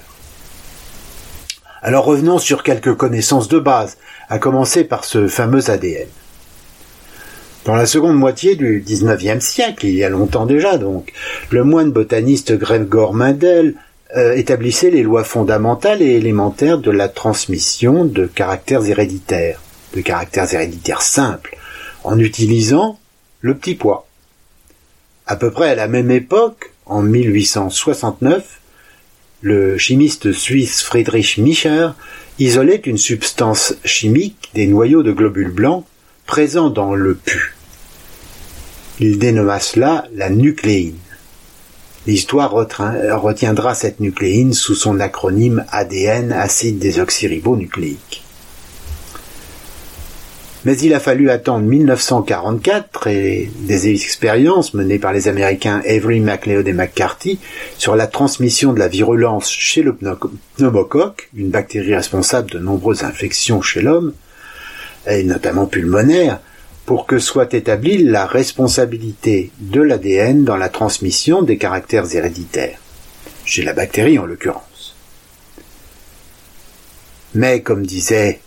Alors 1.84 2.06
revenons 2.06 2.38
sur 2.38 2.62
quelques 2.62 2.94
connaissances 2.94 3.48
de 3.48 3.58
base, 3.58 3.98
à 4.30 4.38
commencer 4.38 4.84
par 4.84 5.04
ce 5.04 5.28
fameux 5.28 5.72
ADN. 5.72 6.08
Dans 7.66 7.76
la 7.76 7.88
seconde 7.88 8.18
moitié 8.18 8.56
du 8.56 8.84
XIXe 8.86 9.44
siècle, 9.44 9.88
il 9.88 9.96
y 9.96 10.04
a 10.04 10.10
longtemps 10.10 10.46
déjà 10.46 10.78
donc, 10.78 11.12
le 11.50 11.64
moine 11.64 11.92
botaniste 11.92 12.56
Gregor 12.58 13.14
Mendel 13.14 13.76
euh, 14.16 14.34
établissait 14.34 14.92
les 14.92 15.04
lois 15.04 15.24
fondamentales 15.24 16.04
et 16.04 16.18
élémentaires 16.18 16.78
de 16.78 16.92
la 16.92 17.08
transmission 17.08 18.06
de 18.06 18.28
caractères 18.28 18.86
héréditaires, 18.86 19.60
de 19.96 20.02
caractères 20.02 20.54
héréditaires 20.54 21.02
simples, 21.02 21.58
en 22.04 22.20
utilisant 22.20 23.00
le 23.42 23.56
petit 23.56 23.76
pois. 23.76 24.08
À 25.26 25.36
peu 25.36 25.50
près 25.50 25.70
à 25.70 25.76
la 25.76 25.88
même 25.88 26.12
époque, 26.12 26.74
en 26.86 27.02
1869, 27.02 28.61
le 29.42 29.78
chimiste 29.78 30.32
suisse 30.32 30.84
Friedrich 30.84 31.40
Micher 31.40 31.90
isolait 32.38 32.82
une 32.86 33.00
substance 33.00 33.74
chimique 33.84 34.52
des 34.54 34.68
noyaux 34.68 35.02
de 35.02 35.12
globules 35.12 35.52
blancs 35.52 35.84
présents 36.28 36.70
dans 36.70 36.94
le 36.94 37.16
pu. 37.16 37.56
Il 39.00 39.18
dénomma 39.18 39.60
cela 39.60 40.06
la 40.14 40.30
nucléine. 40.30 40.98
L'histoire 42.06 42.52
retiendra 42.52 43.74
cette 43.74 44.00
nucléine 44.00 44.54
sous 44.54 44.76
son 44.76 45.00
acronyme 45.00 45.66
ADN, 45.72 46.32
acide 46.32 46.78
désoxyribonucléique. 46.78 48.21
Mais 50.64 50.78
il 50.78 50.94
a 50.94 51.00
fallu 51.00 51.32
attendre 51.32 51.66
1944 51.66 53.08
et 53.08 53.50
des 53.62 53.88
expériences 53.90 54.76
menées 54.76 55.00
par 55.00 55.12
les 55.12 55.28
Américains 55.28 55.82
Avery 55.88 56.20
McLeod 56.20 56.68
et 56.68 56.74
McCarthy 56.74 57.40
sur 57.80 57.96
la 57.96 58.06
transmission 58.06 58.72
de 58.72 58.78
la 58.78 58.88
virulence 58.88 59.50
chez 59.50 59.82
le 59.82 59.98
pneumocoque, 60.58 61.30
une 61.36 61.50
bactérie 61.50 61.96
responsable 61.96 62.52
de 62.52 62.60
nombreuses 62.60 63.04
infections 63.04 63.62
chez 63.64 63.82
l'homme, 63.82 64.14
et 65.08 65.24
notamment 65.24 65.66
pulmonaires, 65.66 66.40
pour 66.86 67.08
que 67.08 67.18
soit 67.18 67.56
établie 67.56 68.04
la 68.04 68.28
responsabilité 68.28 69.52
de 69.60 69.82
l'ADN 69.82 70.44
dans 70.44 70.58
la 70.58 70.70
transmission 70.70 71.42
des 71.42 71.58
caractères 71.58 72.14
héréditaires, 72.14 72.78
chez 73.46 73.64
la 73.64 73.74
bactérie 73.74 74.20
en 74.20 74.28
l'occurrence. 74.28 74.96
Mais 77.34 77.62
comme 77.62 77.84
disait 77.84 78.42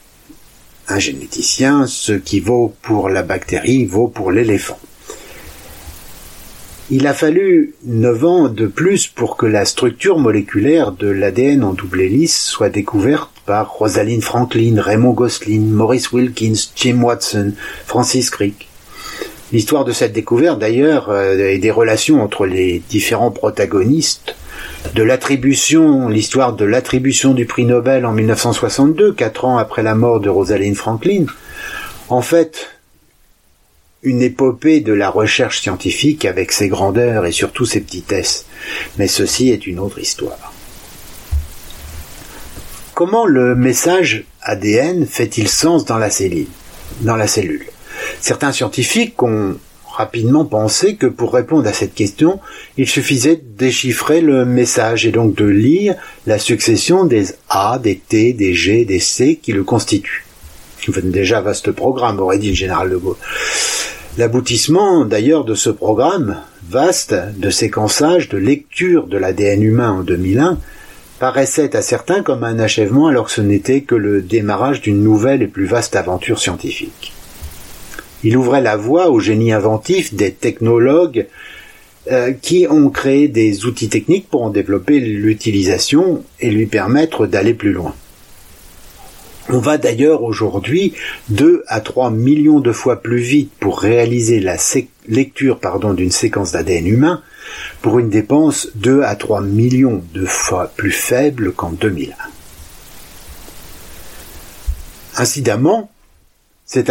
un 0.88 0.98
généticien, 0.98 1.86
ce 1.86 2.12
qui 2.12 2.40
vaut 2.40 2.74
pour 2.82 3.08
la 3.08 3.22
bactérie 3.22 3.84
vaut 3.84 4.08
pour 4.08 4.30
l'éléphant. 4.30 4.78
Il 6.90 7.06
a 7.06 7.14
fallu 7.14 7.74
9 7.86 8.24
ans 8.24 8.48
de 8.48 8.66
plus 8.66 9.06
pour 9.06 9.38
que 9.38 9.46
la 9.46 9.64
structure 9.64 10.18
moléculaire 10.18 10.92
de 10.92 11.08
l'ADN 11.08 11.64
en 11.64 11.72
double 11.72 12.02
hélice 12.02 12.44
soit 12.44 12.68
découverte 12.68 13.30
par 13.46 13.72
Rosalind 13.72 14.22
Franklin, 14.22 14.80
Raymond 14.80 15.12
Gosselin, 15.12 15.60
Maurice 15.60 16.12
Wilkins, 16.12 16.68
Jim 16.76 17.02
Watson, 17.02 17.52
Francis 17.86 18.28
Crick. 18.28 18.68
L'histoire 19.50 19.86
de 19.86 19.92
cette 19.92 20.12
découverte, 20.12 20.58
d'ailleurs, 20.58 21.08
euh, 21.08 21.48
et 21.48 21.58
des 21.58 21.70
relations 21.70 22.22
entre 22.22 22.44
les 22.44 22.82
différents 22.90 23.30
protagonistes, 23.30 24.34
de 24.94 25.02
l'attribution, 25.02 26.08
l'histoire 26.08 26.52
de 26.52 26.64
l'attribution 26.64 27.34
du 27.34 27.46
prix 27.46 27.64
Nobel 27.64 28.06
en 28.06 28.12
1962, 28.12 29.12
quatre 29.12 29.44
ans 29.44 29.58
après 29.58 29.82
la 29.82 29.94
mort 29.94 30.20
de 30.20 30.28
Rosalind 30.28 30.76
Franklin, 30.76 31.26
en 32.08 32.22
fait, 32.22 32.70
une 34.02 34.22
épopée 34.22 34.80
de 34.80 34.92
la 34.92 35.08
recherche 35.08 35.62
scientifique 35.62 36.24
avec 36.26 36.52
ses 36.52 36.68
grandeurs 36.68 37.24
et 37.24 37.32
surtout 37.32 37.64
ses 37.64 37.80
petitesses. 37.80 38.44
Mais 38.98 39.08
ceci 39.08 39.50
est 39.50 39.66
une 39.66 39.78
autre 39.78 39.98
histoire. 39.98 40.52
Comment 42.94 43.26
le 43.26 43.56
message 43.56 44.24
ADN 44.42 45.06
fait-il 45.06 45.48
sens 45.48 45.84
dans 45.84 45.98
la 45.98 46.10
cellule, 46.10 46.46
dans 47.00 47.16
la 47.16 47.26
cellule? 47.26 47.66
Certains 48.20 48.52
scientifiques 48.52 49.20
ont 49.22 49.56
rapidement 49.94 50.44
pensé 50.44 50.96
que 50.96 51.06
pour 51.06 51.32
répondre 51.32 51.68
à 51.68 51.72
cette 51.72 51.94
question, 51.94 52.40
il 52.76 52.88
suffisait 52.88 53.36
de 53.36 53.44
déchiffrer 53.56 54.20
le 54.20 54.44
message 54.44 55.06
et 55.06 55.12
donc 55.12 55.36
de 55.36 55.44
lire 55.44 55.94
la 56.26 56.38
succession 56.38 57.04
des 57.04 57.26
A, 57.48 57.78
des 57.78 57.96
T, 57.96 58.32
des 58.32 58.54
G, 58.54 58.84
des 58.84 58.98
C 58.98 59.38
qui 59.40 59.52
le 59.52 59.62
constituent. 59.62 60.26
Déjà 61.02 61.40
vaste 61.40 61.70
programme, 61.70 62.20
aurait 62.20 62.38
dit 62.38 62.50
le 62.50 62.54
général 62.54 62.90
de 62.90 62.96
Gaulle. 62.96 63.16
L'aboutissement 64.18 65.04
d'ailleurs 65.04 65.44
de 65.44 65.54
ce 65.54 65.70
programme 65.70 66.38
vaste 66.68 67.14
de 67.36 67.50
séquençage, 67.50 68.28
de 68.28 68.38
lecture 68.38 69.06
de 69.06 69.16
l'ADN 69.16 69.62
humain 69.62 69.92
en 69.92 70.02
2001 70.02 70.58
paraissait 71.18 71.74
à 71.74 71.82
certains 71.82 72.22
comme 72.22 72.44
un 72.44 72.58
achèvement 72.58 73.06
alors 73.06 73.26
que 73.26 73.30
ce 73.30 73.40
n'était 73.40 73.80
que 73.80 73.94
le 73.94 74.20
démarrage 74.20 74.82
d'une 74.82 75.02
nouvelle 75.02 75.42
et 75.42 75.46
plus 75.46 75.66
vaste 75.66 75.96
aventure 75.96 76.38
scientifique. 76.38 77.13
Il 78.24 78.36
ouvrait 78.36 78.62
la 78.62 78.76
voie 78.76 79.10
au 79.10 79.20
génie 79.20 79.52
inventif 79.52 80.14
des 80.14 80.32
technologues 80.32 81.26
euh, 82.10 82.32
qui 82.32 82.66
ont 82.68 82.90
créé 82.90 83.28
des 83.28 83.66
outils 83.66 83.88
techniques 83.88 84.28
pour 84.28 84.42
en 84.42 84.50
développer 84.50 84.98
l'utilisation 84.98 86.24
et 86.40 86.50
lui 86.50 86.66
permettre 86.66 87.26
d'aller 87.26 87.54
plus 87.54 87.72
loin. 87.72 87.94
On 89.50 89.58
va 89.58 89.76
d'ailleurs 89.76 90.22
aujourd'hui 90.22 90.94
2 91.28 91.64
à 91.66 91.80
3 91.80 92.10
millions 92.10 92.60
de 92.60 92.72
fois 92.72 93.02
plus 93.02 93.18
vite 93.18 93.52
pour 93.60 93.78
réaliser 93.78 94.40
la 94.40 94.56
lecture 95.06 95.60
d'une 95.94 96.10
séquence 96.10 96.52
d'ADN 96.52 96.86
humain 96.86 97.22
pour 97.82 97.98
une 97.98 98.08
dépense 98.08 98.70
2 98.76 99.02
à 99.02 99.16
3 99.16 99.42
millions 99.42 100.02
de 100.14 100.24
fois 100.24 100.72
plus 100.76 100.92
faible 100.92 101.52
qu'en 101.52 101.72
2001. 101.72 102.14
Incidemment, 105.16 105.90
c'est 106.66 106.90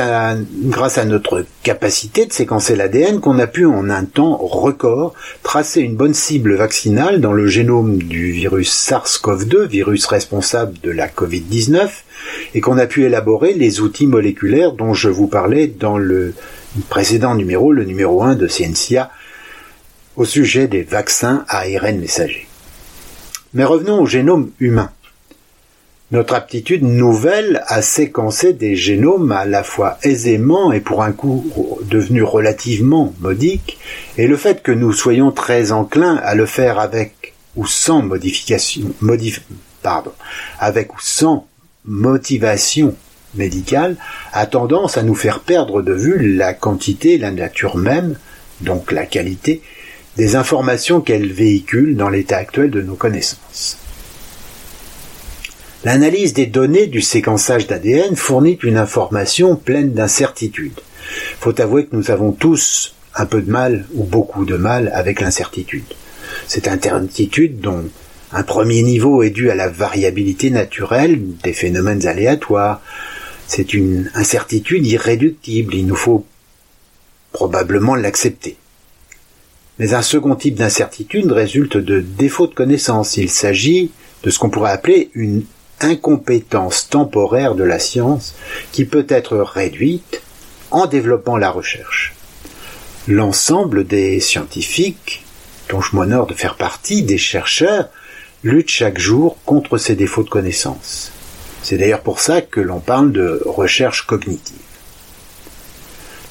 grâce 0.65 0.99
à 0.99 1.05
notre 1.05 1.45
capacité 1.63 2.27
de 2.27 2.31
séquencer 2.31 2.75
l'ADN 2.75 3.19
qu'on 3.19 3.39
a 3.39 3.47
pu 3.47 3.65
en 3.65 3.89
un 3.89 4.05
temps 4.05 4.37
record 4.37 5.15
tracer 5.41 5.81
une 5.81 5.95
bonne 5.95 6.13
cible 6.13 6.53
vaccinale 6.53 7.19
dans 7.19 7.33
le 7.33 7.47
génome 7.47 7.97
du 7.97 8.31
virus 8.31 8.71
SARS-CoV-2, 8.71 9.65
virus 9.65 10.05
responsable 10.05 10.79
de 10.83 10.91
la 10.91 11.07
Covid-19, 11.07 11.89
et 12.53 12.61
qu'on 12.61 12.77
a 12.77 12.85
pu 12.85 13.03
élaborer 13.05 13.53
les 13.53 13.81
outils 13.81 14.05
moléculaires 14.05 14.73
dont 14.73 14.93
je 14.93 15.09
vous 15.09 15.27
parlais 15.27 15.67
dans 15.67 15.97
le 15.97 16.35
précédent 16.89 17.33
numéro, 17.33 17.71
le 17.71 17.83
numéro 17.83 18.21
1 18.21 18.35
de 18.35 18.47
Scientia, 18.47 19.09
au 20.15 20.25
sujet 20.25 20.67
des 20.67 20.83
vaccins 20.83 21.45
à 21.47 21.61
ARN 21.61 21.97
messager. 21.99 22.47
Mais 23.55 23.63
revenons 23.63 24.01
au 24.01 24.05
génome 24.05 24.51
humain 24.59 24.91
notre 26.13 26.35
aptitude 26.35 26.83
nouvelle 26.83 27.63
à 27.65 27.81
séquencer 27.81 28.53
des 28.53 28.75
génomes 28.75 29.31
à 29.31 29.45
la 29.45 29.63
fois 29.63 29.97
aisément 30.03 30.71
et 30.71 30.79
pour 30.79 31.01
un 31.01 31.11
coût 31.11 31.43
devenu 31.89 32.21
relativement 32.21 33.15
modique, 33.19 33.79
et 34.19 34.27
le 34.27 34.37
fait 34.37 34.61
que 34.61 34.71
nous 34.71 34.93
soyons 34.93 35.31
très 35.31 35.71
enclins 35.71 36.17
à 36.17 36.35
le 36.35 36.45
faire 36.45 36.77
avec 36.77 37.33
ou 37.55 37.65
sans 37.65 38.03
modification, 38.03 38.93
pardon, 39.81 40.11
avec 40.59 40.93
ou 40.93 41.01
sans 41.01 41.47
motivation 41.83 42.95
médicale, 43.33 43.97
a 44.33 44.45
tendance 44.45 44.99
à 44.99 45.03
nous 45.03 45.15
faire 45.15 45.39
perdre 45.39 45.81
de 45.81 45.93
vue 45.93 46.35
la 46.35 46.53
quantité, 46.53 47.17
la 47.17 47.31
nature 47.31 47.75
même, 47.75 48.19
donc 48.61 48.91
la 48.91 49.07
qualité, 49.07 49.63
des 50.15 50.35
informations 50.35 51.01
qu'elle 51.01 51.33
véhicule 51.33 51.97
dans 51.97 52.09
l'état 52.09 52.37
actuel 52.37 52.69
de 52.69 52.83
nos 52.83 52.95
connaissances. 52.95 53.82
L'analyse 55.83 56.33
des 56.33 56.45
données 56.45 56.87
du 56.87 57.01
séquençage 57.01 57.67
d'ADN 57.67 58.15
fournit 58.15 58.57
une 58.63 58.77
information 58.77 59.57
pleine 59.57 59.91
d'incertitudes. 59.91 60.79
Faut 61.41 61.59
avouer 61.59 61.85
que 61.85 61.95
nous 61.95 62.09
avons 62.09 62.31
tous 62.31 62.95
un 63.15 63.25
peu 63.25 63.41
de 63.41 63.51
mal 63.51 63.85
ou 63.93 64.05
beaucoup 64.05 64.45
de 64.45 64.55
mal 64.55 64.89
avec 64.93 65.19
l'incertitude. 65.19 65.83
Cette 66.47 66.69
incertitude 66.69 67.59
dont 67.59 67.83
un 68.31 68.43
premier 68.43 68.81
niveau 68.81 69.23
est 69.23 69.29
dû 69.29 69.51
à 69.51 69.55
la 69.55 69.67
variabilité 69.67 70.49
naturelle 70.51 71.19
des 71.43 71.53
phénomènes 71.53 72.07
aléatoires. 72.07 72.81
C'est 73.47 73.73
une 73.73 74.09
incertitude 74.15 74.87
irréductible, 74.87 75.75
il 75.75 75.85
nous 75.85 75.95
faut 75.95 76.25
probablement 77.33 77.95
l'accepter. 77.95 78.55
Mais 79.79 79.93
un 79.93 80.01
second 80.01 80.35
type 80.35 80.55
d'incertitude 80.55 81.29
résulte 81.31 81.75
de 81.75 81.99
défaut 81.99 82.47
de 82.47 82.53
connaissance. 82.53 83.17
Il 83.17 83.29
s'agit 83.29 83.91
de 84.23 84.29
ce 84.29 84.39
qu'on 84.39 84.49
pourrait 84.49 84.71
appeler 84.71 85.09
une 85.13 85.43
incompétence 85.83 86.89
temporaire 86.89 87.55
de 87.55 87.63
la 87.63 87.79
science 87.79 88.35
qui 88.71 88.85
peut 88.85 89.05
être 89.09 89.37
réduite 89.37 90.21
en 90.71 90.85
développant 90.85 91.37
la 91.37 91.51
recherche. 91.51 92.13
L'ensemble 93.07 93.85
des 93.85 94.19
scientifiques, 94.19 95.23
dont 95.69 95.81
je 95.81 95.95
m'honore 95.95 96.25
de 96.25 96.33
faire 96.33 96.55
partie, 96.55 97.03
des 97.03 97.17
chercheurs, 97.17 97.89
luttent 98.43 98.69
chaque 98.69 98.99
jour 98.99 99.37
contre 99.45 99.77
ces 99.77 99.95
défauts 99.95 100.23
de 100.23 100.29
connaissance. 100.29 101.11
C'est 101.61 101.77
d'ailleurs 101.77 102.01
pour 102.01 102.19
ça 102.19 102.41
que 102.41 102.59
l'on 102.59 102.79
parle 102.79 103.11
de 103.11 103.41
recherche 103.45 104.05
cognitive. 104.05 104.57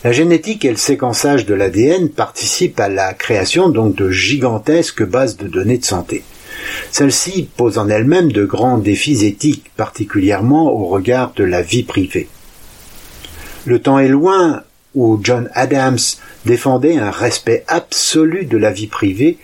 La 0.05 0.13
génétique 0.13 0.65
et 0.65 0.71
le 0.71 0.77
séquençage 0.77 1.47
de 1.47 1.55
l'ADN 1.55 2.09
participent 2.09 2.81
à 2.81 2.89
la 2.89 3.15
création 3.15 3.69
donc 3.69 3.95
de 3.95 4.11
gigantesques 4.11 5.05
bases 5.05 5.37
de 5.37 5.47
données 5.47 5.79
de 5.79 5.85
santé. 5.85 6.25
Celle-ci 6.91 7.49
pose 7.57 7.79
en 7.79 7.89
elle-même 7.89 8.33
de 8.33 8.45
grands 8.45 8.79
défis 8.79 9.25
éthiques, 9.25 9.71
particulièrement 9.77 10.71
au 10.73 10.87
regard 10.87 11.33
de 11.35 11.45
la 11.45 11.63
vie 11.63 11.83
privée. 11.83 12.29
Le 13.65 13.81
temps 13.81 13.99
est 13.99 14.09
loin 14.09 14.63
où 14.95 15.19
John 15.23 15.49
Adams 15.55 15.99
défendait 16.45 16.99
un 16.99 17.11
respect 17.11 17.65
absolu 17.69 18.45
de 18.45 18.59
la 18.59 18.73
vie 18.73 18.89
privée 18.89 19.39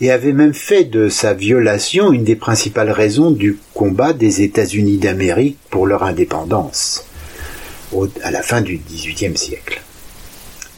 et 0.00 0.10
avait 0.10 0.32
même 0.32 0.54
fait 0.54 0.84
de 0.84 1.08
sa 1.08 1.34
violation 1.34 2.12
une 2.12 2.24
des 2.24 2.36
principales 2.36 2.90
raisons 2.90 3.30
du 3.30 3.58
combat 3.74 4.12
des 4.12 4.42
États-Unis 4.42 4.98
d'Amérique 4.98 5.58
pour 5.70 5.86
leur 5.86 6.02
indépendance 6.02 7.04
à 8.22 8.30
la 8.30 8.42
fin 8.42 8.60
du 8.60 8.78
XVIIIe 8.78 9.36
siècle. 9.36 9.82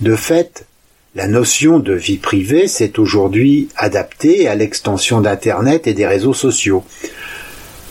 De 0.00 0.14
fait, 0.16 0.66
la 1.16 1.28
notion 1.28 1.78
de 1.78 1.94
vie 1.94 2.18
privée 2.18 2.68
s'est 2.68 3.00
aujourd'hui 3.00 3.70
adaptée 3.74 4.48
à 4.48 4.54
l'extension 4.54 5.22
d'Internet 5.22 5.86
et 5.86 5.94
des 5.94 6.06
réseaux 6.06 6.34
sociaux. 6.34 6.84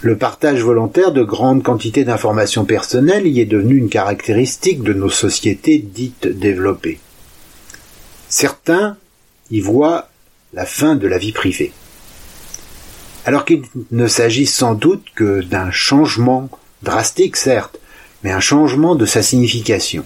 Le 0.01 0.15
partage 0.15 0.61
volontaire 0.61 1.11
de 1.11 1.23
grandes 1.23 1.63
quantités 1.63 2.03
d'informations 2.03 2.65
personnelles 2.65 3.25
y 3.25 3.41
est 3.41 3.45
devenu 3.45 3.77
une 3.77 3.89
caractéristique 3.89 4.83
de 4.83 4.93
nos 4.93 5.09
sociétés 5.09 5.79
dites 5.79 6.27
développées. 6.27 6.99
Certains 8.29 8.95
y 9.49 9.59
voient 9.59 10.07
la 10.53 10.67
fin 10.67 10.95
de 10.95 11.07
la 11.07 11.17
vie 11.17 11.31
privée. 11.31 11.73
Alors 13.25 13.43
qu'il 13.43 13.63
ne 13.89 14.07
s'agit 14.07 14.45
sans 14.45 14.75
doute 14.75 15.07
que 15.15 15.41
d'un 15.41 15.71
changement 15.71 16.47
drastique, 16.83 17.37
certes, 17.37 17.79
mais 18.23 18.31
un 18.31 18.39
changement 18.39 18.93
de 18.93 19.07
sa 19.07 19.23
signification. 19.23 20.05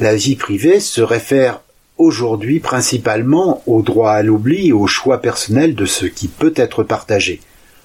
La 0.00 0.16
vie 0.16 0.34
privée 0.34 0.80
se 0.80 1.02
réfère 1.02 1.60
aujourd'hui 1.98 2.60
principalement 2.60 3.62
au 3.66 3.82
droit 3.82 4.12
à 4.12 4.22
l'oubli 4.22 4.68
et 4.68 4.72
au 4.72 4.86
choix 4.86 5.20
personnel 5.20 5.74
de 5.74 5.84
ce 5.84 6.06
qui 6.06 6.28
peut 6.28 6.54
être 6.56 6.82
partagé, 6.84 7.40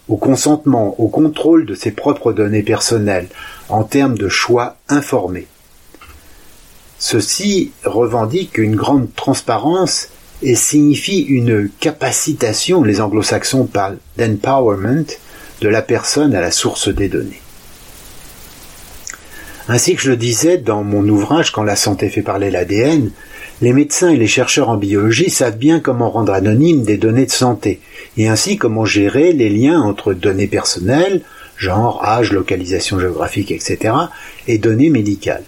au 0.07 0.17
consentement, 0.17 0.99
au 0.99 1.07
contrôle 1.07 1.65
de 1.65 1.75
ses 1.75 1.91
propres 1.91 2.31
données 2.31 2.63
personnelles, 2.63 3.27
en 3.69 3.83
termes 3.83 4.17
de 4.17 4.29
choix 4.29 4.77
informés. 4.87 5.47
Ceci 6.99 7.71
revendique 7.83 8.57
une 8.57 8.75
grande 8.75 9.13
transparence 9.13 10.09
et 10.41 10.55
signifie 10.55 11.21
une 11.21 11.69
capacitation, 11.79 12.83
les 12.83 13.01
anglo-saxons 13.01 13.65
parlent 13.65 13.97
d'empowerment, 14.17 15.05
de 15.61 15.67
la 15.67 15.81
personne 15.81 16.35
à 16.35 16.41
la 16.41 16.51
source 16.51 16.89
des 16.89 17.09
données. 17.09 17.41
Ainsi 19.69 19.95
que 19.95 20.01
je 20.01 20.11
le 20.11 20.17
disais 20.17 20.57
dans 20.57 20.83
mon 20.83 21.07
ouvrage 21.07 21.51
Quand 21.51 21.63
la 21.63 21.77
santé 21.77 22.09
fait 22.09 22.21
parler 22.21 22.51
l'ADN, 22.51 23.11
les 23.63 23.71
médecins 23.71 24.09
et 24.09 24.17
les 24.17 24.27
chercheurs 24.27 24.67
en 24.67 24.75
biologie 24.75 25.29
savent 25.29 25.55
bien 25.55 25.79
comment 25.79 26.09
rendre 26.09 26.33
anonymes 26.33 26.83
des 26.83 26.97
données 26.97 27.25
de 27.25 27.31
santé, 27.31 27.79
et 28.17 28.27
ainsi 28.27 28.57
comment 28.57 28.83
gérer 28.83 29.31
les 29.31 29.49
liens 29.49 29.79
entre 29.79 30.13
données 30.13 30.47
personnelles, 30.47 31.21
genre, 31.55 32.03
âge, 32.03 32.33
localisation 32.33 32.99
géographique, 32.99 33.51
etc., 33.51 33.95
et 34.49 34.57
données 34.57 34.89
médicales. 34.89 35.45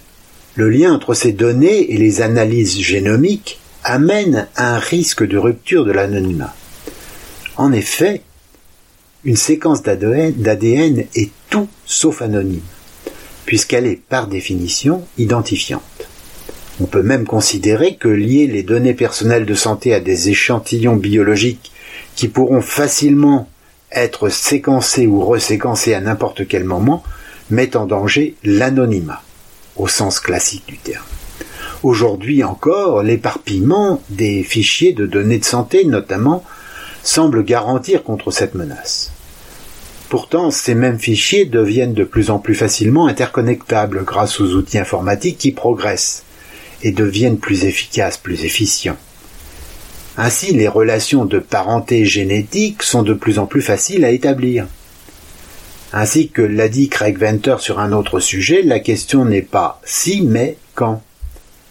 Le 0.54 0.70
lien 0.70 0.94
entre 0.94 1.12
ces 1.12 1.32
données 1.32 1.92
et 1.92 1.98
les 1.98 2.22
analyses 2.22 2.80
génomiques 2.80 3.60
amène 3.84 4.48
un 4.56 4.78
risque 4.78 5.22
de 5.22 5.36
rupture 5.36 5.84
de 5.84 5.92
l'anonymat. 5.92 6.54
En 7.58 7.70
effet, 7.70 8.22
une 9.24 9.36
séquence 9.36 9.82
d'ADN 9.82 11.04
est 11.14 11.30
tout 11.50 11.68
sauf 11.84 12.22
anonyme, 12.22 12.62
puisqu'elle 13.44 13.86
est 13.86 14.00
par 14.08 14.26
définition 14.26 15.02
identifiante. 15.18 15.95
On 16.80 16.84
peut 16.84 17.02
même 17.02 17.26
considérer 17.26 17.96
que 17.96 18.08
lier 18.08 18.46
les 18.46 18.62
données 18.62 18.94
personnelles 18.94 19.46
de 19.46 19.54
santé 19.54 19.94
à 19.94 20.00
des 20.00 20.28
échantillons 20.28 20.96
biologiques 20.96 21.72
qui 22.14 22.28
pourront 22.28 22.60
facilement 22.60 23.48
être 23.92 24.28
séquencés 24.28 25.06
ou 25.06 25.24
reséquencés 25.24 25.94
à 25.94 26.00
n'importe 26.00 26.46
quel 26.46 26.64
moment 26.64 27.02
met 27.50 27.76
en 27.76 27.86
danger 27.86 28.34
l'anonymat, 28.44 29.22
au 29.76 29.88
sens 29.88 30.20
classique 30.20 30.64
du 30.66 30.76
terme. 30.76 31.04
Aujourd'hui 31.82 32.44
encore, 32.44 33.02
l'éparpillement 33.02 34.02
des 34.10 34.42
fichiers 34.42 34.92
de 34.92 35.06
données 35.06 35.38
de 35.38 35.44
santé 35.44 35.84
notamment 35.84 36.44
semble 37.02 37.44
garantir 37.44 38.02
contre 38.02 38.30
cette 38.30 38.54
menace. 38.54 39.12
Pourtant, 40.08 40.50
ces 40.50 40.74
mêmes 40.74 40.98
fichiers 40.98 41.46
deviennent 41.46 41.94
de 41.94 42.04
plus 42.04 42.30
en 42.30 42.38
plus 42.38 42.54
facilement 42.54 43.06
interconnectables 43.06 44.04
grâce 44.04 44.40
aux 44.40 44.54
outils 44.54 44.78
informatiques 44.78 45.38
qui 45.38 45.52
progressent 45.52 46.22
et 46.86 46.92
deviennent 46.92 47.38
plus 47.38 47.64
efficaces, 47.64 48.16
plus 48.16 48.44
efficients. 48.44 48.96
Ainsi, 50.16 50.52
les 50.52 50.68
relations 50.68 51.24
de 51.24 51.40
parenté 51.40 52.04
génétique 52.04 52.84
sont 52.84 53.02
de 53.02 53.12
plus 53.12 53.40
en 53.40 53.46
plus 53.46 53.60
faciles 53.60 54.04
à 54.04 54.12
établir. 54.12 54.68
Ainsi 55.92 56.28
que 56.28 56.42
l'a 56.42 56.68
dit 56.68 56.88
Craig 56.88 57.18
Venter 57.18 57.56
sur 57.58 57.80
un 57.80 57.90
autre 57.90 58.20
sujet, 58.20 58.62
la 58.62 58.78
question 58.78 59.24
n'est 59.24 59.42
pas 59.42 59.80
si, 59.84 60.22
mais 60.22 60.58
quand. 60.76 61.02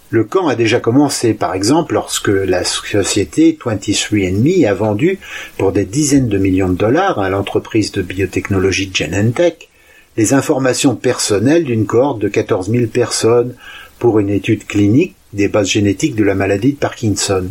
Le 0.09 0.25
camp 0.25 0.49
a 0.49 0.55
déjà 0.55 0.81
commencé, 0.81 1.33
par 1.33 1.53
exemple, 1.53 1.93
lorsque 1.93 2.27
la 2.27 2.65
société 2.65 3.57
23andMe 3.57 4.67
a 4.67 4.73
vendu 4.73 5.17
pour 5.57 5.71
des 5.71 5.85
dizaines 5.85 6.27
de 6.27 6.37
millions 6.37 6.69
de 6.69 6.75
dollars 6.75 7.19
à 7.19 7.29
l'entreprise 7.29 7.93
de 7.93 8.01
biotechnologie 8.01 8.91
Genentech 8.93 9.69
les 10.17 10.33
informations 10.33 10.95
personnelles 10.95 11.63
d'une 11.63 11.85
cohorte 11.85 12.19
de 12.19 12.27
14 12.27 12.69
000 12.69 12.87
personnes 12.87 13.55
pour 14.05 14.19
une 14.19 14.29
étude 14.29 14.67
clinique 14.67 15.15
des 15.33 15.47
bases 15.47 15.69
génétiques 15.69 16.13
de 16.13 16.23
la 16.23 16.35
maladie 16.35 16.73
de 16.73 16.77
Parkinson. 16.77 17.47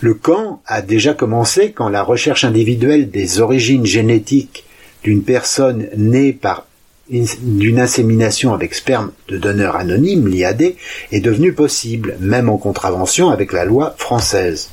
Le 0.00 0.14
camp 0.14 0.60
a 0.66 0.82
déjà 0.82 1.14
commencé 1.14 1.70
quand 1.70 1.88
la 1.88 2.02
recherche 2.02 2.42
individuelle 2.42 3.12
des 3.12 3.40
origines 3.40 3.86
génétiques 3.86 4.64
d'une 5.04 5.22
personne 5.22 5.86
née 5.96 6.32
par 6.32 6.66
d'une 7.08 7.78
insémination 7.78 8.52
avec 8.54 8.74
sperme 8.74 9.12
de 9.28 9.38
donneur 9.38 9.76
anonyme, 9.76 10.26
l'IAD, 10.26 10.74
est 11.12 11.20
devenue 11.20 11.52
possible, 11.52 12.16
même 12.18 12.48
en 12.48 12.58
contravention 12.58 13.30
avec 13.30 13.52
la 13.52 13.64
loi 13.64 13.94
française. 13.98 14.70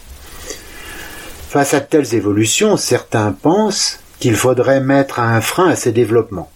Face 1.49 1.75
à 1.75 1.81
telles 1.81 2.15
évolutions, 2.15 2.77
certains 2.77 3.31
pensent 3.31 3.99
qu'il 4.19 4.35
faudrait 4.35 4.81
mettre 4.81 5.19
un 5.19 5.39
frein 5.39 5.69
à 5.69 5.75
ces 5.75 5.91
développements, 5.91 6.49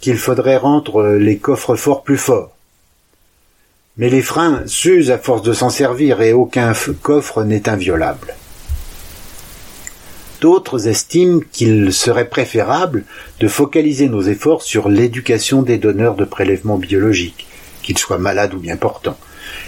qu'il 0.00 0.16
faudrait 0.16 0.56
rendre 0.56 1.08
les 1.18 1.36
coffres 1.36 1.76
forts 1.76 2.02
plus 2.02 2.16
forts, 2.16 2.55
mais 3.96 4.10
les 4.10 4.22
freins 4.22 4.62
s'usent 4.66 5.10
à 5.10 5.18
force 5.18 5.42
de 5.42 5.52
s'en 5.52 5.70
servir 5.70 6.20
et 6.20 6.32
aucun 6.32 6.72
coffre 7.02 7.44
n'est 7.44 7.68
inviolable. 7.68 8.34
D'autres 10.40 10.86
estiment 10.86 11.40
qu'il 11.52 11.92
serait 11.92 12.28
préférable 12.28 13.04
de 13.40 13.48
focaliser 13.48 14.08
nos 14.08 14.22
efforts 14.22 14.62
sur 14.62 14.90
l'éducation 14.90 15.62
des 15.62 15.78
donneurs 15.78 16.14
de 16.14 16.26
prélèvements 16.26 16.76
biologiques, 16.76 17.46
qu'ils 17.82 17.96
soient 17.96 18.18
malades 18.18 18.52
ou 18.52 18.58
bien 18.58 18.76
portants, 18.76 19.18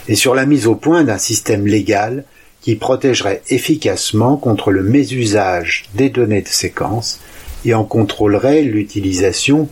et 0.09 0.15
sur 0.15 0.35
la 0.35 0.45
mise 0.45 0.67
au 0.67 0.75
point 0.75 1.05
d'un 1.05 1.19
système 1.19 1.67
légal 1.67 2.25
qui 2.61 2.75
protégerait 2.75 3.43
efficacement 3.49 4.37
contre 4.37 4.71
le 4.71 4.83
mésusage 4.83 5.87
des 5.95 6.11
données 6.11 6.43
de 6.43 6.49
séquence 6.49 7.21
et 7.65 7.73
en 7.73 7.85
contrôlerait 7.85 8.63
l'utilisation 8.63 9.69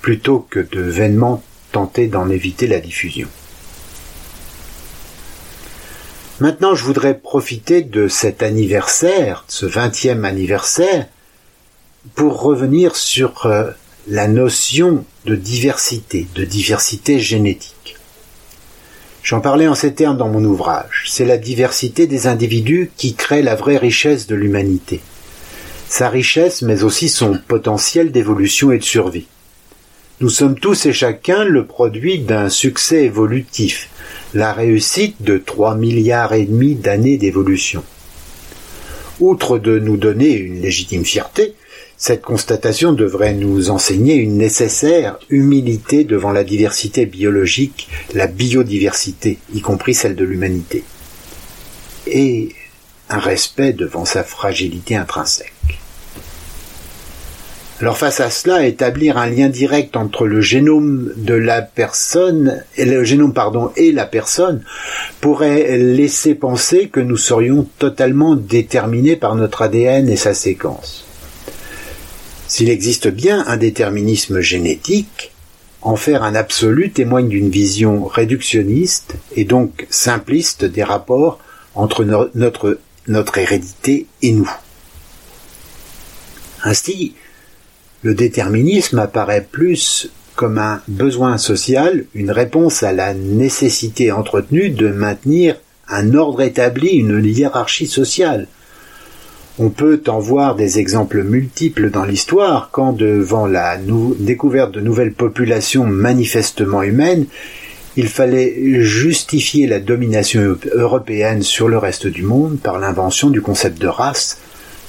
plutôt 0.00 0.44
que 0.50 0.58
de 0.58 0.80
vainement 0.80 1.42
tenter 1.70 2.08
d'en 2.08 2.28
éviter 2.28 2.66
la 2.66 2.80
diffusion. 2.80 3.28
Maintenant, 6.40 6.74
je 6.74 6.84
voudrais 6.84 7.18
profiter 7.18 7.82
de 7.82 8.08
cet 8.08 8.42
anniversaire, 8.42 9.44
ce 9.46 9.66
vingtième 9.66 10.24
anniversaire, 10.24 11.06
pour 12.14 12.40
revenir 12.40 12.96
sur 12.96 13.44
euh, 13.44 13.70
la 14.08 14.26
notion 14.26 15.04
de 15.26 15.36
diversité, 15.36 16.26
de 16.34 16.46
diversité 16.46 17.20
génétique. 17.20 17.96
J'en 19.22 19.42
parlais 19.42 19.68
en 19.68 19.74
ces 19.74 19.92
termes 19.92 20.16
dans 20.16 20.30
mon 20.30 20.42
ouvrage. 20.42 21.04
C'est 21.08 21.26
la 21.26 21.36
diversité 21.36 22.06
des 22.06 22.26
individus 22.26 22.90
qui 22.96 23.12
crée 23.12 23.42
la 23.42 23.54
vraie 23.54 23.76
richesse 23.76 24.26
de 24.26 24.34
l'humanité. 24.34 25.02
Sa 25.90 26.08
richesse, 26.08 26.62
mais 26.62 26.84
aussi 26.84 27.10
son 27.10 27.38
potentiel 27.48 28.12
d'évolution 28.12 28.72
et 28.72 28.78
de 28.78 28.84
survie. 28.84 29.26
Nous 30.20 30.30
sommes 30.30 30.58
tous 30.58 30.86
et 30.86 30.94
chacun 30.94 31.44
le 31.44 31.66
produit 31.66 32.20
d'un 32.20 32.48
succès 32.48 33.04
évolutif, 33.04 33.89
la 34.34 34.52
réussite 34.52 35.22
de 35.22 35.38
trois 35.38 35.74
milliards 35.74 36.34
et 36.34 36.44
demi 36.44 36.74
d'années 36.74 37.18
d'évolution. 37.18 37.82
Outre 39.18 39.58
de 39.58 39.78
nous 39.78 39.96
donner 39.96 40.32
une 40.32 40.62
légitime 40.62 41.04
fierté, 41.04 41.54
cette 41.96 42.22
constatation 42.22 42.94
devrait 42.94 43.34
nous 43.34 43.68
enseigner 43.68 44.14
une 44.14 44.38
nécessaire 44.38 45.18
humilité 45.28 46.04
devant 46.04 46.32
la 46.32 46.44
diversité 46.44 47.04
biologique, 47.04 47.88
la 48.14 48.26
biodiversité, 48.26 49.36
y 49.52 49.60
compris 49.60 49.92
celle 49.92 50.16
de 50.16 50.24
l'humanité, 50.24 50.82
et 52.06 52.54
un 53.10 53.18
respect 53.18 53.74
devant 53.74 54.06
sa 54.06 54.24
fragilité 54.24 54.96
intrinsèque. 54.96 55.52
Alors 57.80 57.96
face 57.96 58.20
à 58.20 58.28
cela, 58.28 58.66
établir 58.66 59.16
un 59.16 59.26
lien 59.26 59.48
direct 59.48 59.96
entre 59.96 60.26
le 60.26 60.42
génome 60.42 61.14
de 61.16 61.32
la 61.32 61.62
personne 61.62 62.62
et 62.76 62.84
le 62.84 63.04
génome 63.04 63.32
pardon 63.32 63.72
et 63.74 63.90
la 63.90 64.04
personne 64.04 64.62
pourrait 65.22 65.78
laisser 65.78 66.34
penser 66.34 66.88
que 66.88 67.00
nous 67.00 67.16
serions 67.16 67.66
totalement 67.78 68.36
déterminés 68.36 69.16
par 69.16 69.34
notre 69.34 69.62
ADN 69.62 70.10
et 70.10 70.16
sa 70.16 70.34
séquence. 70.34 71.06
S'il 72.48 72.68
existe 72.68 73.08
bien 73.08 73.46
un 73.46 73.56
déterminisme 73.56 74.40
génétique, 74.40 75.32
en 75.80 75.96
faire 75.96 76.22
un 76.22 76.34
absolu 76.34 76.90
témoigne 76.90 77.28
d'une 77.28 77.48
vision 77.48 78.04
réductionniste 78.04 79.14
et 79.36 79.44
donc 79.44 79.86
simpliste 79.88 80.66
des 80.66 80.84
rapports 80.84 81.38
entre 81.74 82.04
notre, 82.34 82.78
notre 83.08 83.38
hérédité 83.38 84.06
et 84.20 84.32
nous. 84.32 84.50
Ainsi, 86.62 87.14
le 88.02 88.14
déterminisme 88.14 88.98
apparaît 88.98 89.46
plus 89.50 90.10
comme 90.36 90.58
un 90.58 90.80
besoin 90.88 91.36
social, 91.36 92.04
une 92.14 92.30
réponse 92.30 92.82
à 92.82 92.92
la 92.92 93.12
nécessité 93.12 94.10
entretenue 94.10 94.70
de 94.70 94.88
maintenir 94.88 95.56
un 95.88 96.14
ordre 96.14 96.40
établi, 96.40 96.96
une 96.96 97.22
hiérarchie 97.24 97.86
sociale. 97.86 98.46
On 99.58 99.68
peut 99.68 100.00
en 100.06 100.18
voir 100.18 100.54
des 100.54 100.78
exemples 100.78 101.22
multiples 101.22 101.90
dans 101.90 102.04
l'histoire 102.04 102.70
quand, 102.72 102.94
devant 102.94 103.46
la 103.46 103.76
découverte 104.18 104.72
de 104.72 104.80
nouvelles 104.80 105.12
populations 105.12 105.84
manifestement 105.84 106.82
humaines, 106.82 107.26
il 107.96 108.08
fallait 108.08 108.82
justifier 108.82 109.66
la 109.66 109.80
domination 109.80 110.56
européenne 110.72 111.42
sur 111.42 111.68
le 111.68 111.76
reste 111.76 112.06
du 112.06 112.22
monde 112.22 112.58
par 112.58 112.78
l'invention 112.78 113.28
du 113.28 113.42
concept 113.42 113.78
de 113.78 113.88
race, 113.88 114.38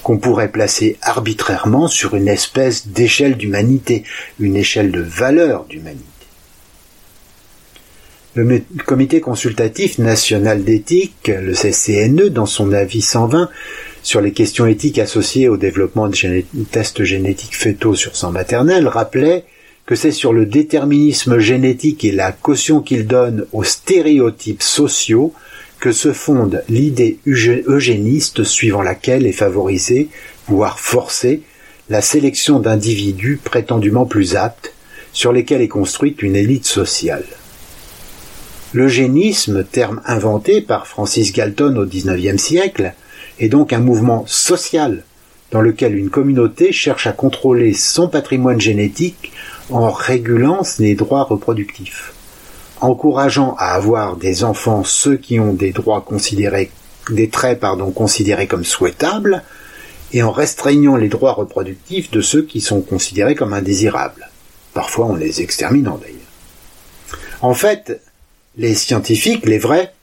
qu'on 0.03 0.17
pourrait 0.17 0.51
placer 0.51 0.97
arbitrairement 1.01 1.87
sur 1.87 2.15
une 2.15 2.27
espèce 2.27 2.87
d'échelle 2.87 3.35
d'humanité, 3.35 4.03
une 4.39 4.55
échelle 4.55 4.91
de 4.91 5.01
valeur 5.01 5.65
d'humanité. 5.65 6.05
Le 8.33 8.61
comité 8.85 9.19
consultatif 9.19 9.97
national 9.97 10.63
d'éthique, 10.63 11.27
le 11.27 11.53
CCNE, 11.53 12.29
dans 12.29 12.45
son 12.45 12.71
avis 12.71 13.01
120 13.01 13.49
sur 14.03 14.21
les 14.21 14.31
questions 14.31 14.65
éthiques 14.65 14.99
associées 14.99 15.49
au 15.49 15.57
développement 15.57 16.07
de 16.07 16.43
tests 16.71 17.03
génétiques 17.03 17.57
fétaux 17.57 17.93
sur 17.93 18.15
sang 18.15 18.31
maternel, 18.31 18.87
rappelait 18.87 19.43
que 19.85 19.95
c'est 19.95 20.11
sur 20.11 20.31
le 20.31 20.45
déterminisme 20.45 21.39
génétique 21.39 22.05
et 22.05 22.13
la 22.13 22.31
caution 22.31 22.79
qu'il 22.79 23.05
donne 23.05 23.45
aux 23.51 23.65
stéréotypes 23.65 24.63
sociaux 24.63 25.33
que 25.81 25.91
se 25.91 26.13
fonde 26.13 26.63
l'idée 26.69 27.17
eugéniste 27.25 28.43
suivant 28.43 28.83
laquelle 28.83 29.25
est 29.25 29.31
favorisée, 29.31 30.09
voire 30.47 30.79
forcée, 30.79 31.41
la 31.89 32.01
sélection 32.01 32.59
d'individus 32.59 33.41
prétendument 33.43 34.05
plus 34.05 34.35
aptes, 34.35 34.73
sur 35.11 35.33
lesquels 35.33 35.61
est 35.61 35.67
construite 35.67 36.21
une 36.21 36.35
élite 36.35 36.65
sociale. 36.65 37.25
L'eugénisme, 38.73 39.65
terme 39.65 40.01
inventé 40.05 40.61
par 40.61 40.85
Francis 40.85 41.33
Galton 41.33 41.75
au 41.75 41.85
XIXe 41.85 42.41
siècle, 42.41 42.93
est 43.39 43.49
donc 43.49 43.73
un 43.73 43.79
mouvement 43.79 44.23
social 44.27 45.03
dans 45.49 45.61
lequel 45.61 45.97
une 45.97 46.11
communauté 46.11 46.71
cherche 46.71 47.07
à 47.07 47.11
contrôler 47.11 47.73
son 47.73 48.07
patrimoine 48.07 48.61
génétique 48.61 49.33
en 49.71 49.89
régulant 49.89 50.63
ses 50.63 50.93
droits 50.93 51.23
reproductifs 51.23 52.13
encourageant 52.81 53.55
à 53.57 53.73
avoir 53.73 54.17
des 54.17 54.43
enfants 54.43 54.83
ceux 54.83 55.15
qui 55.15 55.39
ont 55.39 55.53
des 55.53 55.71
droits 55.71 56.01
considérés, 56.01 56.71
des 57.09 57.29
traits 57.29 57.63
considérés 57.95 58.47
comme 58.47 58.65
souhaitables, 58.65 59.43
et 60.13 60.23
en 60.23 60.31
restreignant 60.31 60.97
les 60.97 61.07
droits 61.07 61.33
reproductifs 61.33 62.11
de 62.11 62.21
ceux 62.21 62.41
qui 62.41 62.59
sont 62.59 62.81
considérés 62.81 63.35
comme 63.35 63.53
indésirables, 63.53 64.29
parfois 64.73 65.05
en 65.05 65.15
les 65.15 65.41
exterminant 65.41 65.97
d'ailleurs. 65.97 66.17
En 67.41 67.53
fait, 67.53 68.01
les 68.57 68.75
scientifiques, 68.75 69.45
les 69.45 69.57
vrais, 69.57 69.93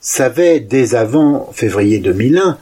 savaient 0.00 0.58
dès 0.58 0.94
avant 0.96 1.50
février 1.52 2.00
2001 2.00 2.58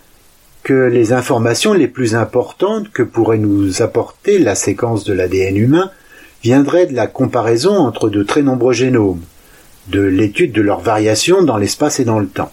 que 0.62 0.74
les 0.74 1.14
informations 1.14 1.72
les 1.72 1.88
plus 1.88 2.14
importantes 2.14 2.90
que 2.92 3.02
pourrait 3.02 3.38
nous 3.38 3.80
apporter 3.80 4.38
la 4.38 4.54
séquence 4.54 5.04
de 5.04 5.14
l'ADN 5.14 5.56
humain 5.56 5.90
viendraient 6.42 6.86
de 6.86 6.94
la 6.94 7.06
comparaison 7.06 7.76
entre 7.76 8.10
de 8.10 8.22
très 8.22 8.42
nombreux 8.42 8.74
génomes, 8.74 9.22
de 9.88 10.00
l'étude 10.00 10.52
de 10.52 10.62
leurs 10.62 10.80
variations 10.80 11.42
dans 11.42 11.56
l'espace 11.56 12.00
et 12.00 12.04
dans 12.04 12.18
le 12.18 12.28
temps. 12.28 12.52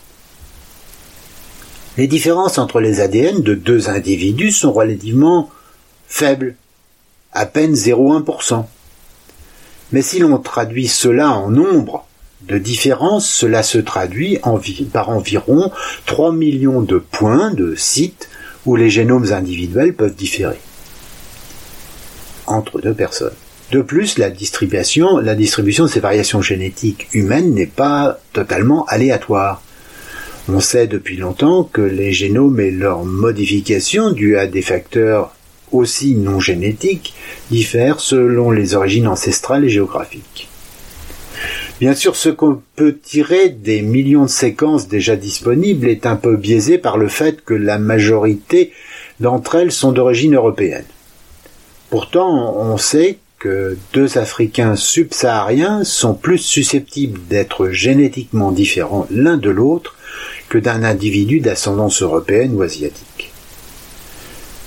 Les 1.98 2.08
différences 2.08 2.58
entre 2.58 2.80
les 2.80 3.02
ADN 3.02 3.42
de 3.42 3.56
deux 3.56 3.90
individus 3.90 4.52
sont 4.52 4.72
relativement 4.72 5.50
faibles, 6.08 6.56
à 7.34 7.46
peine 7.46 7.74
0,1%. 7.74 8.66
Mais 9.92 10.02
si 10.02 10.20
l'on 10.20 10.38
traduit 10.38 10.88
cela 10.88 11.32
en 11.32 11.50
nombre 11.50 12.06
de 12.42 12.58
différences, 12.58 13.28
cela 13.28 13.64
se 13.64 13.80
traduit 13.80 14.40
par 14.92 15.10
environ 15.10 15.72
3 16.06 16.34
millions 16.34 16.82
de 16.82 16.98
points 16.98 17.52
de 17.52 17.74
sites 17.76 18.30
où 18.66 18.76
les 18.76 18.90
génomes 18.90 19.32
individuels 19.32 19.96
peuvent 19.96 20.16
différer 20.16 20.60
entre 22.46 22.80
deux 22.80 22.94
personnes. 22.94 23.36
De 23.72 23.82
plus, 23.82 24.18
la 24.18 24.30
distribution, 24.30 25.18
de 25.18 25.88
ces 25.88 26.00
variations 26.00 26.42
génétiques 26.42 27.08
humaines 27.14 27.54
n'est 27.54 27.66
pas 27.66 28.20
totalement 28.32 28.86
aléatoire. 28.86 29.62
On 30.48 30.62
sait 30.62 30.88
depuis 30.88 31.18
longtemps 31.18 31.64
que 31.64 31.82
les 31.82 32.14
génomes 32.14 32.62
et 32.62 32.72
leurs 32.72 33.04
modifications 33.04 34.12
dues 34.12 34.38
à 34.38 34.48
des 34.48 34.62
facteurs 34.62 35.36
aussi 35.74 36.16
non 36.16 36.40
génétiques 36.40 37.14
diffèrent 37.52 38.00
selon 38.00 38.52
les 38.52 38.74
origines 38.74 39.08
ancestrales 39.08 39.66
et 39.66 39.70
géographiques. 39.70 40.48
Bien 41.82 41.94
sûr, 41.94 42.16
ce 42.16 42.30
qu'on 42.30 42.62
peut 42.78 42.98
tirer 42.98 43.50
des 43.50 43.82
millions 43.82 44.24
de 44.24 44.30
séquences 44.30 44.88
déjà 44.88 45.18
disponibles 45.18 45.90
est 45.90 46.06
un 46.06 46.16
peu 46.16 46.38
biaisé 46.38 46.78
par 46.78 46.98
le 46.98 47.10
fait 47.10 47.44
que 47.44 47.54
la 47.54 47.78
majorité 47.78 48.72
d'entre 49.20 49.56
elles 49.56 49.74
sont 49.74 49.92
d'origine 49.92 50.36
européenne. 50.36 50.86
Pourtant, 51.90 52.56
on 52.58 52.78
sait 52.78 53.18
que 53.40 53.78
deux 53.94 54.18
Africains 54.18 54.76
subsahariens 54.76 55.84
sont 55.84 56.14
plus 56.14 56.40
susceptibles 56.40 57.20
d'être 57.30 57.70
génétiquement 57.70 58.52
différents 58.52 59.08
l'un 59.12 59.38
de 59.38 59.50
l'autre 59.50 59.96
que 60.50 60.58
d'un 60.58 60.84
individu 60.84 61.40
d'ascendance 61.40 62.02
européenne 62.02 62.56
ou 62.56 62.62
asiatique. 62.62 63.32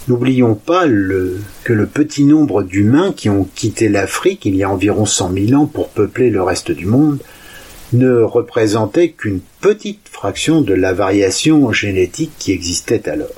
N'oublions 0.09 0.55
pas 0.55 0.87
que 0.87 1.73
le 1.73 1.87
petit 1.87 2.25
nombre 2.25 2.63
d'humains 2.63 3.13
qui 3.13 3.29
ont 3.29 3.49
quitté 3.55 3.89
l'Afrique 3.89 4.45
il 4.45 4.57
y 4.57 4.63
a 4.63 4.71
environ 4.71 5.07
cent 5.07 5.31
mille 5.31 5.55
ans 5.55 5.67
pour 5.67 5.89
peupler 5.89 6.31
le 6.31 6.43
reste 6.43 6.71
du 6.71 6.87
monde 6.87 7.19
ne 7.93 8.23
représentait 8.23 9.11
qu'une 9.11 9.41
petite 9.61 10.09
fraction 10.11 10.61
de 10.61 10.75
la 10.75 10.93
variation 10.93 11.73
génétique 11.73 12.33
qui 12.39 12.53
existait 12.53 13.09
alors. 13.09 13.29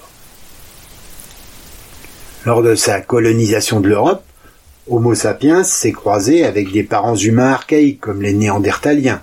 Lors 2.44 2.62
de 2.62 2.74
sa 2.74 3.00
colonisation 3.00 3.80
de 3.80 3.88
l'Europe, 3.88 4.24
Homo 4.92 5.14
sapiens 5.14 5.64
s'est 5.64 5.92
croisé 5.92 6.44
avec 6.44 6.70
des 6.70 6.82
parents 6.82 7.16
humains 7.16 7.52
archaïques 7.52 7.98
comme 7.98 8.20
les 8.20 8.34
néandertaliens, 8.34 9.22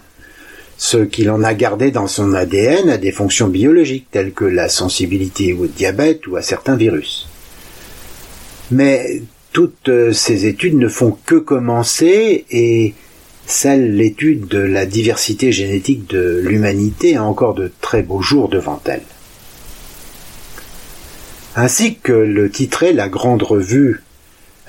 ce 0.80 0.98
qu'il 0.98 1.30
en 1.30 1.44
a 1.44 1.54
gardé 1.54 1.92
dans 1.92 2.08
son 2.08 2.34
ADN 2.34 2.90
a 2.90 2.98
des 2.98 3.12
fonctions 3.12 3.48
biologiques 3.48 4.08
telles 4.10 4.34
que 4.34 4.46
la 4.46 4.68
sensibilité 4.68 5.54
au 5.54 5.68
diabète 5.68 6.26
ou 6.26 6.38
à 6.38 6.42
certains 6.42 6.76
virus. 6.76 7.30
Mais 8.72 9.22
toutes 9.54 9.92
ces 10.12 10.48
études 10.48 10.74
ne 10.74 10.88
font 10.88 11.16
que 11.24 11.36
commencer 11.36 12.46
et 12.50 12.96
celle 13.46 13.96
l'étude 13.96 14.48
de 14.48 14.58
la 14.58 14.88
diversité 14.88 15.52
génétique 15.52 16.10
de 16.10 16.42
l'humanité 16.44 17.16
a 17.16 17.24
encore 17.24 17.54
de 17.54 17.72
très 17.80 18.02
beaux 18.02 18.24
jours 18.24 18.50
devant 18.50 18.82
elle. 18.86 19.04
Ainsi 21.56 21.96
que 21.96 22.14
le 22.14 22.50
titrait 22.50 22.94
la 22.94 23.08
grande 23.08 23.44
revue 23.44 24.02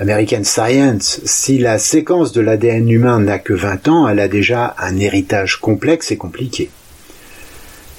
American 0.01 0.45
Science, 0.45 1.21
si 1.27 1.59
la 1.59 1.79
séquence 1.79 2.33
de 2.33 2.41
l'ADN 2.41 2.89
humain 2.89 3.21
n'a 3.21 3.39
que 3.39 3.53
20 3.53 3.89
ans, 3.89 4.09
elle 4.09 4.21
a 4.21 4.29
déjà 4.29 4.75
un 4.79 4.97
héritage 4.97 5.61
complexe 5.61 6.11
et 6.11 6.17
compliqué. 6.17 6.71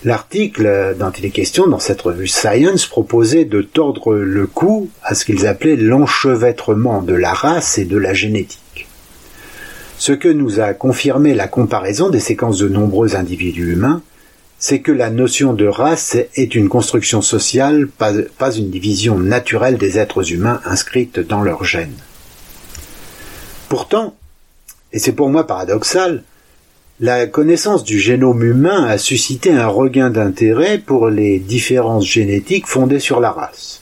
L'article 0.03 0.95
dont 0.97 1.11
il 1.11 1.25
est 1.25 1.29
question 1.29 1.67
dans 1.67 1.77
cette 1.77 2.01
revue 2.01 2.25
Science 2.25 2.87
proposait 2.87 3.45
de 3.45 3.61
tordre 3.61 4.15
le 4.15 4.47
cou 4.47 4.89
à 5.03 5.13
ce 5.13 5.25
qu'ils 5.25 5.45
appelaient 5.45 5.75
l'enchevêtrement 5.75 7.03
de 7.03 7.13
la 7.13 7.33
race 7.33 7.77
et 7.77 7.85
de 7.85 7.97
la 7.97 8.15
génétique. 8.15 8.87
Ce 9.99 10.11
que 10.11 10.27
nous 10.27 10.59
a 10.59 10.73
confirmé 10.73 11.35
la 11.35 11.47
comparaison 11.47 12.09
des 12.09 12.19
séquences 12.19 12.57
de 12.57 12.67
nombreux 12.67 13.15
individus 13.15 13.73
humains, 13.73 14.01
c'est 14.61 14.79
que 14.79 14.91
la 14.91 15.09
notion 15.09 15.53
de 15.53 15.65
race 15.65 16.15
est 16.35 16.53
une 16.53 16.69
construction 16.69 17.23
sociale, 17.23 17.87
pas, 17.87 18.51
une 18.51 18.69
division 18.69 19.17
naturelle 19.17 19.79
des 19.79 19.97
êtres 19.97 20.31
humains 20.31 20.61
inscrite 20.65 21.19
dans 21.19 21.41
leurs 21.41 21.63
gènes. 21.63 21.97
Pourtant, 23.69 24.15
et 24.93 24.99
c'est 24.99 25.13
pour 25.13 25.29
moi 25.29 25.47
paradoxal, 25.47 26.23
la 26.99 27.25
connaissance 27.25 27.83
du 27.83 27.99
génome 27.99 28.43
humain 28.43 28.85
a 28.85 28.99
suscité 28.99 29.51
un 29.51 29.65
regain 29.65 30.11
d'intérêt 30.11 30.77
pour 30.77 31.09
les 31.09 31.39
différences 31.39 32.05
génétiques 32.05 32.67
fondées 32.67 32.99
sur 32.99 33.19
la 33.19 33.31
race. 33.31 33.81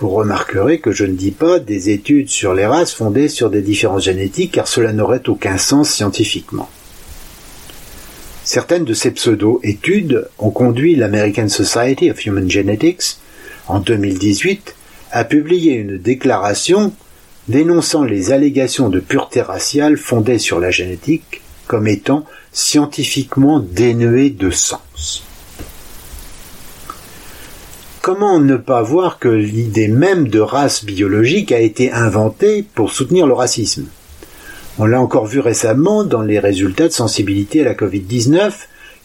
Vous 0.00 0.10
remarquerez 0.10 0.80
que 0.80 0.92
je 0.92 1.06
ne 1.06 1.14
dis 1.14 1.30
pas 1.30 1.60
des 1.60 1.88
études 1.88 2.28
sur 2.28 2.52
les 2.52 2.66
races 2.66 2.92
fondées 2.92 3.28
sur 3.28 3.48
des 3.48 3.62
différences 3.62 4.04
génétiques 4.04 4.52
car 4.52 4.68
cela 4.68 4.92
n'aurait 4.92 5.26
aucun 5.30 5.56
sens 5.56 5.88
scientifiquement. 5.88 6.68
Certaines 8.52 8.84
de 8.84 8.94
ces 8.94 9.12
pseudo-études 9.12 10.28
ont 10.40 10.50
conduit 10.50 10.96
l'American 10.96 11.48
Society 11.48 12.10
of 12.10 12.26
Human 12.26 12.50
Genetics, 12.50 13.18
en 13.68 13.78
2018, 13.78 14.74
à 15.12 15.22
publier 15.22 15.74
une 15.74 15.98
déclaration 15.98 16.92
dénonçant 17.46 18.02
les 18.02 18.32
allégations 18.32 18.88
de 18.88 18.98
pureté 18.98 19.40
raciale 19.40 19.96
fondées 19.96 20.40
sur 20.40 20.58
la 20.58 20.72
génétique 20.72 21.42
comme 21.68 21.86
étant 21.86 22.24
scientifiquement 22.50 23.60
dénuées 23.60 24.30
de 24.30 24.50
sens. 24.50 25.22
Comment 28.02 28.40
ne 28.40 28.56
pas 28.56 28.82
voir 28.82 29.20
que 29.20 29.28
l'idée 29.28 29.86
même 29.86 30.26
de 30.26 30.40
race 30.40 30.84
biologique 30.84 31.52
a 31.52 31.60
été 31.60 31.92
inventée 31.92 32.64
pour 32.74 32.90
soutenir 32.90 33.28
le 33.28 33.34
racisme? 33.34 33.86
On 34.82 34.86
l'a 34.86 34.98
encore 34.98 35.26
vu 35.26 35.40
récemment 35.40 36.04
dans 36.04 36.22
les 36.22 36.38
résultats 36.38 36.88
de 36.88 36.92
sensibilité 36.94 37.60
à 37.60 37.64
la 37.64 37.74
Covid-19 37.74 38.50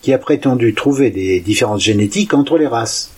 qui 0.01 0.13
a 0.13 0.17
prétendu 0.17 0.73
trouver 0.73 1.09
des 1.09 1.41
différences 1.41 1.83
génétiques 1.83 2.33
entre 2.33 2.57
les 2.57 2.65
races. 2.65 3.11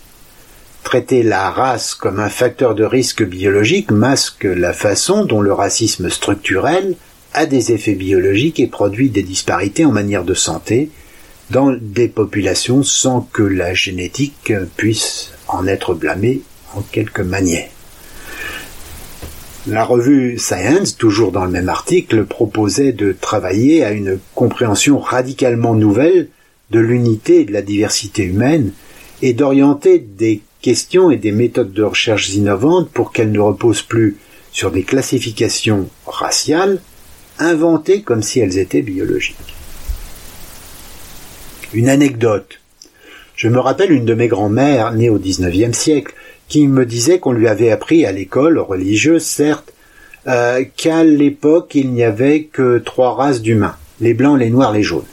Traiter 0.82 1.22
la 1.22 1.52
race 1.52 1.94
comme 1.94 2.20
un 2.20 2.30
facteur 2.30 2.74
de 2.74 2.84
risque 2.84 3.22
biologique 3.22 3.92
masque 3.92 4.44
la 4.44 4.74
façon 4.74 5.24
dont 5.24 5.42
le 5.42 5.54
racisme 5.54 6.10
structurel 6.10 6.96
a 7.36 7.46
des 7.46 7.74
effets 7.74 7.94
biologiques 7.94 8.60
et 8.60 8.66
produit 8.66 9.12
des 9.12 9.22
disparités 9.22 9.86
en 9.86 9.92
manière 9.92 10.24
de 10.24 10.34
santé 10.34 10.90
dans 11.52 11.78
des 11.80 12.08
populations 12.08 12.82
sans 12.82 13.22
que 13.22 13.44
la 13.44 13.76
génétique 13.76 14.52
puisse 14.76 15.30
en 15.48 15.68
être 15.68 15.94
blâmée 15.94 16.42
en 16.74 16.82
quelque 16.82 17.22
manière. 17.22 17.70
La 19.70 19.84
revue 19.84 20.38
Science, 20.38 20.96
toujours 20.96 21.34
dans 21.34 21.44
le 21.44 21.52
même 21.52 21.68
article, 21.68 22.24
proposait 22.24 22.94
de 22.94 23.12
travailler 23.12 23.84
à 23.84 23.92
une 23.92 24.18
compréhension 24.34 24.98
radicalement 24.98 25.74
nouvelle 25.74 26.30
de 26.72 26.80
l'unité 26.80 27.42
et 27.42 27.46
de 27.46 27.52
la 27.52 27.62
diversité 27.62 28.24
humaine 28.24 28.72
et 29.22 29.34
d'orienter 29.34 30.00
des 30.00 30.42
questions 30.62 31.12
et 31.12 31.18
des 31.18 31.34
méthodes 31.34 31.74
de 31.74 31.84
recherche 31.84 32.34
innovantes 32.34 32.90
pour 32.90 33.12
qu'elles 33.12 33.32
ne 33.34 33.42
reposent 33.42 33.82
plus 33.82 34.16
sur 34.54 34.72
des 34.72 34.84
classifications 34.84 35.90
raciales 36.06 36.80
inventées 37.38 38.04
comme 38.04 38.24
si 38.24 38.40
elles 38.40 38.58
étaient 38.60 38.82
biologiques. 38.82 39.36
Une 41.74 41.90
anecdote. 41.90 42.62
Je 43.36 43.50
me 43.50 43.60
rappelle 43.60 43.92
une 43.92 44.06
de 44.06 44.14
mes 44.14 44.30
grand-mères, 44.30 44.94
née 44.94 45.10
au 45.10 45.20
XIXe 45.20 45.78
siècle, 45.78 46.14
qui 46.48 46.68
me 46.68 46.86
disait 46.86 47.20
qu'on 47.20 47.34
lui 47.34 47.48
avait 47.48 47.72
appris 47.72 48.06
à 48.06 48.12
l'école 48.12 48.60
religieuse, 48.60 49.24
certes, 49.24 49.74
euh, 50.28 50.64
qu'à 50.76 51.04
l'époque 51.04 51.76
il 51.76 51.92
n'y 51.92 52.04
avait 52.04 52.44
que 52.44 52.80
trois 52.80 53.16
races 53.16 53.42
d'humains, 53.42 53.76
les 54.00 54.14
blancs, 54.14 54.40
les 54.40 54.50
noirs, 54.50 54.72
les 54.72 54.84
jaunes. 54.84 55.06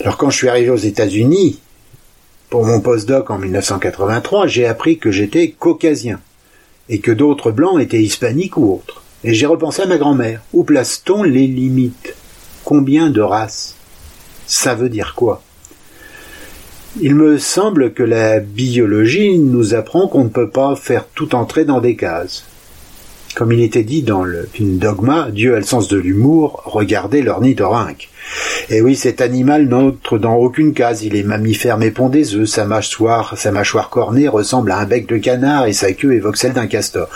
Alors 0.00 0.16
quand 0.16 0.30
je 0.30 0.36
suis 0.36 0.48
arrivé 0.48 0.70
aux 0.70 0.76
États-Unis, 0.76 1.60
pour 2.50 2.64
mon 2.64 2.80
postdoc 2.80 3.30
en 3.30 3.38
1983, 3.38 4.46
j'ai 4.46 4.66
appris 4.66 4.98
que 4.98 5.10
j'étais 5.10 5.50
caucasien 5.50 6.20
et 6.88 7.00
que 7.00 7.10
d'autres 7.10 7.50
blancs 7.50 7.80
étaient 7.80 8.02
hispaniques 8.02 8.56
ou 8.56 8.72
autres. 8.72 9.02
Et 9.24 9.34
j'ai 9.34 9.46
repensé 9.46 9.82
à 9.82 9.86
ma 9.86 9.98
grand-mère. 9.98 10.40
Où 10.52 10.64
place-t-on 10.64 11.24
les 11.24 11.46
limites? 11.46 12.14
Combien 12.64 13.10
de 13.10 13.20
races? 13.20 13.74
Ça 14.46 14.74
veut 14.74 14.88
dire 14.88 15.14
quoi? 15.14 15.42
Il 17.00 17.14
me 17.14 17.38
semble 17.38 17.92
que 17.92 18.02
la 18.02 18.40
biologie 18.40 19.38
nous 19.38 19.74
apprend 19.74 20.08
qu'on 20.08 20.24
ne 20.24 20.30
peut 20.30 20.48
pas 20.48 20.74
faire 20.74 21.06
tout 21.14 21.34
entrer 21.34 21.64
dans 21.64 21.80
des 21.80 21.96
cases. 21.96 22.44
Comme 23.34 23.52
il 23.52 23.60
était 23.60 23.84
dit 23.84 24.02
dans 24.02 24.24
le 24.24 24.48
Dogma, 24.58 25.28
Dieu 25.30 25.54
a 25.54 25.58
le 25.58 25.64
sens 25.64 25.86
de 25.86 25.98
l'humour, 25.98 26.62
regardez 26.64 27.22
l'ornithorynque. 27.22 28.08
Et 28.70 28.80
oui, 28.80 28.96
cet 28.96 29.20
animal 29.20 29.68
n'entre 29.68 30.18
dans 30.18 30.34
aucune 30.34 30.72
case. 30.72 31.04
Il 31.04 31.14
est 31.14 31.22
mammifère 31.22 31.78
mais 31.78 31.90
pond 31.90 32.08
des 32.08 32.34
œufs. 32.34 32.48
Sa 32.48 32.64
mâchoire 32.64 33.90
cornée 33.90 34.26
ressemble 34.26 34.72
à 34.72 34.78
un 34.78 34.86
bec 34.86 35.06
de 35.06 35.18
canard 35.18 35.66
et 35.66 35.74
sa 35.74 35.92
queue 35.92 36.14
évoque 36.14 36.36
celle 36.36 36.54
d'un 36.54 36.66
castor. 36.66 37.08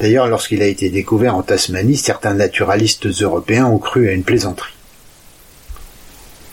D'ailleurs, 0.00 0.28
lorsqu'il 0.28 0.62
a 0.62 0.66
été 0.66 0.90
découvert 0.90 1.36
en 1.36 1.42
Tasmanie, 1.42 1.96
certains 1.96 2.34
naturalistes 2.34 3.06
européens 3.20 3.66
ont 3.66 3.78
cru 3.78 4.08
à 4.08 4.12
une 4.12 4.24
plaisanterie. 4.24 4.72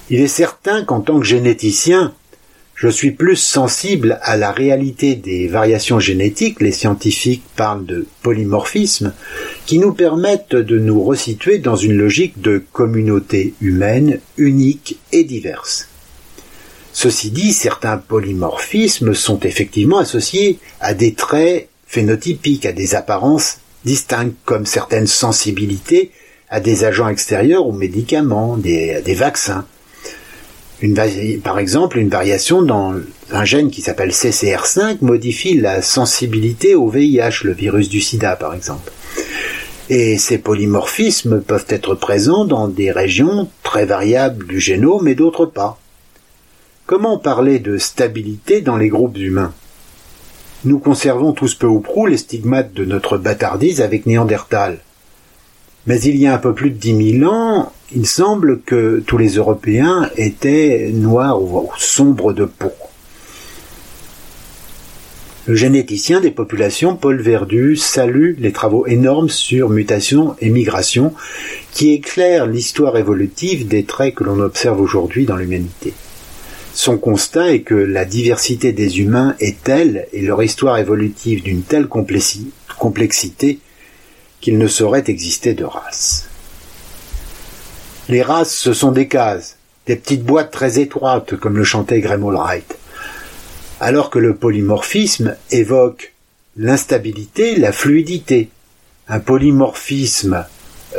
Il 0.10 0.19
est 0.19 0.28
certain 0.28 0.84
qu'en 0.84 0.99
tant 0.99 1.19
que 1.19 1.25
généticien, 1.25 2.13
je 2.75 2.89
suis 2.89 3.11
plus 3.11 3.38
sensible 3.38 4.19
à 4.21 4.35
la 4.35 4.51
réalité 4.51 5.15
des 5.15 5.47
variations 5.47 5.99
génétiques, 5.99 6.61
les 6.61 6.73
scientifiques 6.73 7.43
parlent 7.55 7.85
de 7.85 8.05
polymorphisme, 8.21 9.13
qui 9.65 9.79
nous 9.79 9.93
permettent 9.93 10.55
de 10.55 10.77
nous 10.77 11.01
resituer 11.01 11.59
dans 11.59 11.77
une 11.77 11.95
logique 11.95 12.41
de 12.41 12.61
communauté 12.73 13.53
humaine 13.61 14.19
unique 14.35 14.99
et 15.13 15.23
diverse. 15.23 15.88
Ceci 16.91 17.31
dit, 17.31 17.53
certains 17.53 17.97
polymorphismes 17.97 19.13
sont 19.13 19.39
effectivement 19.39 19.99
associés 19.99 20.59
à 20.81 20.93
des 20.93 21.13
traits 21.13 21.69
phénotypiques, 21.88 22.65
à 22.65 22.73
des 22.73 22.93
apparences 22.93 23.59
distinctes, 23.85 24.35
comme 24.43 24.65
certaines 24.65 25.07
sensibilités 25.07 26.11
à 26.49 26.59
des 26.59 26.83
agents 26.83 27.07
extérieurs 27.07 27.67
ou 27.67 27.71
médicaments, 27.71 28.57
des, 28.57 29.01
des 29.03 29.13
vaccins 29.13 29.65
par 31.43 31.59
exemple, 31.59 31.97
une 31.97 32.09
variation 32.09 32.61
dans 32.61 32.95
un 33.31 33.45
gène 33.45 33.71
qui 33.71 33.81
s'appelle 33.81 34.11
CCR5 34.11 34.97
modifie 35.01 35.55
la 35.55 35.81
sensibilité 35.81 36.75
au 36.75 36.89
VIH, 36.89 37.43
le 37.43 37.53
virus 37.53 37.89
du 37.89 38.01
sida 38.01 38.35
par 38.35 38.53
exemple. 38.53 38.91
Et 39.89 40.17
ces 40.17 40.38
polymorphismes 40.38 41.41
peuvent 41.41 41.67
être 41.69 41.95
présents 41.95 42.45
dans 42.45 42.67
des 42.67 42.91
régions 42.91 43.49
très 43.63 43.85
variables 43.85 44.47
du 44.47 44.59
génome 44.59 45.07
et 45.07 45.15
d'autres 45.15 45.45
pas. 45.45 45.79
Comment 46.85 47.17
parler 47.17 47.59
de 47.59 47.77
stabilité 47.77 48.61
dans 48.61 48.77
les 48.77 48.89
groupes 48.89 49.17
humains? 49.17 49.53
Nous 50.65 50.79
conservons 50.79 51.33
tous 51.33 51.55
peu 51.55 51.67
ou 51.67 51.79
prou 51.79 52.07
les 52.07 52.17
stigmates 52.17 52.73
de 52.73 52.85
notre 52.85 53.17
bâtardise 53.17 53.81
avec 53.81 54.07
Néandertal. 54.07 54.79
Mais 55.88 56.00
il 56.02 56.15
y 56.17 56.26
a 56.26 56.34
un 56.34 56.39
peu 56.39 56.54
plus 56.54 56.71
de 56.71 56.78
dix 56.78 56.93
mille 56.93 57.26
ans, 57.26 57.71
il 57.95 58.08
semble 58.08 58.62
que 58.62 59.04
tous 59.06 59.17
les 59.17 59.36
Européens 59.36 60.10
étaient 60.17 60.89
noirs 60.91 61.41
ou 61.41 61.69
sombres 61.78 62.34
de 62.34 62.45
peau. 62.45 62.71
Le 65.48 65.54
généticien 65.54 66.21
des 66.21 66.32
populations, 66.32 66.95
Paul 66.95 67.21
Verdu, 67.21 67.76
salue 67.76 68.34
les 68.39 68.52
travaux 68.52 68.88
énormes 68.88 69.30
sur 69.30 69.69
mutation 69.69 70.36
et 70.41 70.50
migration 70.50 71.13
qui 71.71 71.91
éclairent 71.93 72.48
l'histoire 72.48 72.98
évolutive 72.98 73.67
des 73.67 73.84
traits 73.84 74.15
que 74.15 74.24
l'on 74.24 74.39
observe 74.39 74.82
aujourd'hui 74.82 75.26
dans 75.26 75.36
l'humanité. 75.36 75.93
Son 76.74 76.98
constat 76.98 77.54
est 77.54 77.62
que 77.62 77.76
la 77.76 78.06
diversité 78.06 78.74
des 78.74 79.00
humains 79.00 79.36
est 79.39 79.63
telle 79.63 80.08
et 80.13 80.21
leur 80.21 80.41
histoire 80.41 80.80
évolutive 80.80 81.43
d'une 81.43 81.62
telle 81.62 81.88
complexité 81.88 83.60
qu'il 84.45 84.60
ne 84.60 84.67
saurait 84.67 85.05
exister 85.08 85.55
de 85.55 85.65
race. 85.65 86.27
Les 88.10 88.21
races, 88.21 88.55
ce 88.55 88.73
sont 88.73 88.91
des 88.91 89.08
cases, 89.08 89.58
des 89.88 89.95
petites 89.95 90.23
boîtes 90.23 90.51
très 90.51 90.77
étroites, 90.77 91.36
comme 91.36 91.58
le 91.58 91.63
chantait 91.63 91.99
Graham 91.99 92.25
Allwright. 92.27 92.77
Alors 93.79 94.12
que 94.12 94.19
le 94.19 94.36
polymorphisme 94.36 95.36
évoque 95.49 96.13
l'instabilité, 96.58 97.55
la 97.55 97.71
fluidité. 97.71 98.49
Un 99.08 99.19
polymorphisme 99.19 100.45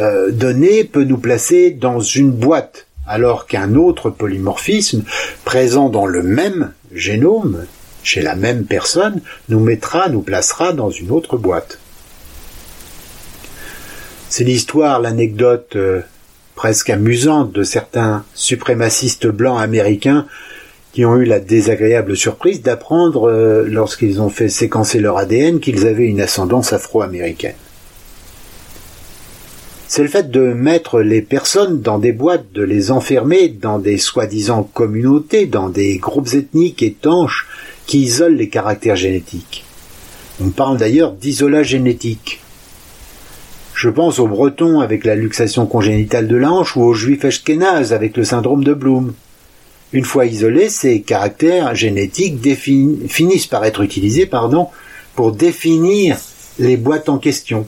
euh, 0.00 0.32
donné 0.32 0.82
peut 0.82 1.04
nous 1.04 1.18
placer 1.18 1.70
dans 1.70 2.00
une 2.00 2.32
boîte, 2.32 2.88
alors 3.06 3.46
qu'un 3.46 3.76
autre 3.76 4.10
polymorphisme, 4.10 5.04
présent 5.44 5.88
dans 5.88 6.06
le 6.06 6.24
même 6.24 6.72
génome, 6.92 7.64
chez 8.02 8.22
la 8.22 8.34
même 8.34 8.64
personne, 8.64 9.20
nous 9.48 9.60
mettra, 9.60 10.08
nous 10.08 10.22
placera 10.22 10.72
dans 10.72 10.90
une 10.90 11.12
autre 11.12 11.36
boîte. 11.36 11.78
C'est 14.28 14.44
l'histoire, 14.44 15.00
l'anecdote 15.00 15.76
euh, 15.76 16.00
presque 16.56 16.90
amusante 16.90 17.52
de 17.52 17.62
certains 17.62 18.24
suprémacistes 18.34 19.26
blancs 19.28 19.60
américains 19.60 20.26
qui 20.92 21.04
ont 21.04 21.16
eu 21.16 21.24
la 21.24 21.40
désagréable 21.40 22.16
surprise 22.16 22.62
d'apprendre, 22.62 23.28
euh, 23.28 23.66
lorsqu'ils 23.68 24.20
ont 24.20 24.30
fait 24.30 24.48
séquencer 24.48 24.98
leur 24.98 25.18
ADN, 25.18 25.60
qu'ils 25.60 25.86
avaient 25.86 26.06
une 26.06 26.20
ascendance 26.20 26.72
afro-américaine. 26.72 27.54
C'est 29.88 30.02
le 30.02 30.08
fait 30.08 30.30
de 30.30 30.40
mettre 30.40 31.00
les 31.00 31.22
personnes 31.22 31.80
dans 31.80 31.98
des 31.98 32.12
boîtes, 32.12 32.50
de 32.52 32.62
les 32.62 32.90
enfermer 32.90 33.48
dans 33.48 33.78
des 33.78 33.98
soi-disant 33.98 34.64
communautés, 34.64 35.46
dans 35.46 35.68
des 35.68 35.98
groupes 35.98 36.34
ethniques 36.34 36.82
étanches 36.82 37.46
qui 37.86 38.00
isolent 38.00 38.36
les 38.36 38.48
caractères 38.48 38.96
génétiques. 38.96 39.64
On 40.42 40.48
parle 40.48 40.78
d'ailleurs 40.78 41.12
d'isolat 41.12 41.62
génétique. 41.62 42.40
Je 43.76 43.90
pense 43.90 44.18
aux 44.20 44.26
Bretons 44.26 44.80
avec 44.80 45.04
la 45.04 45.14
luxation 45.14 45.66
congénitale 45.66 46.28
de 46.28 46.36
l'anche 46.36 46.76
ou 46.76 46.82
aux 46.82 46.94
Juifs 46.94 47.26
ashkénazes 47.26 47.92
avec 47.92 48.16
le 48.16 48.24
syndrome 48.24 48.64
de 48.64 48.72
Bloom. 48.72 49.12
Une 49.92 50.06
fois 50.06 50.24
isolés, 50.24 50.70
ces 50.70 51.02
caractères 51.02 51.74
génétiques 51.74 52.38
finissent 52.56 53.46
par 53.46 53.66
être 53.66 53.82
utilisés 53.82 54.24
pardon, 54.24 54.68
pour 55.14 55.32
définir 55.32 56.16
les 56.58 56.78
boîtes 56.78 57.10
en 57.10 57.18
question. 57.18 57.66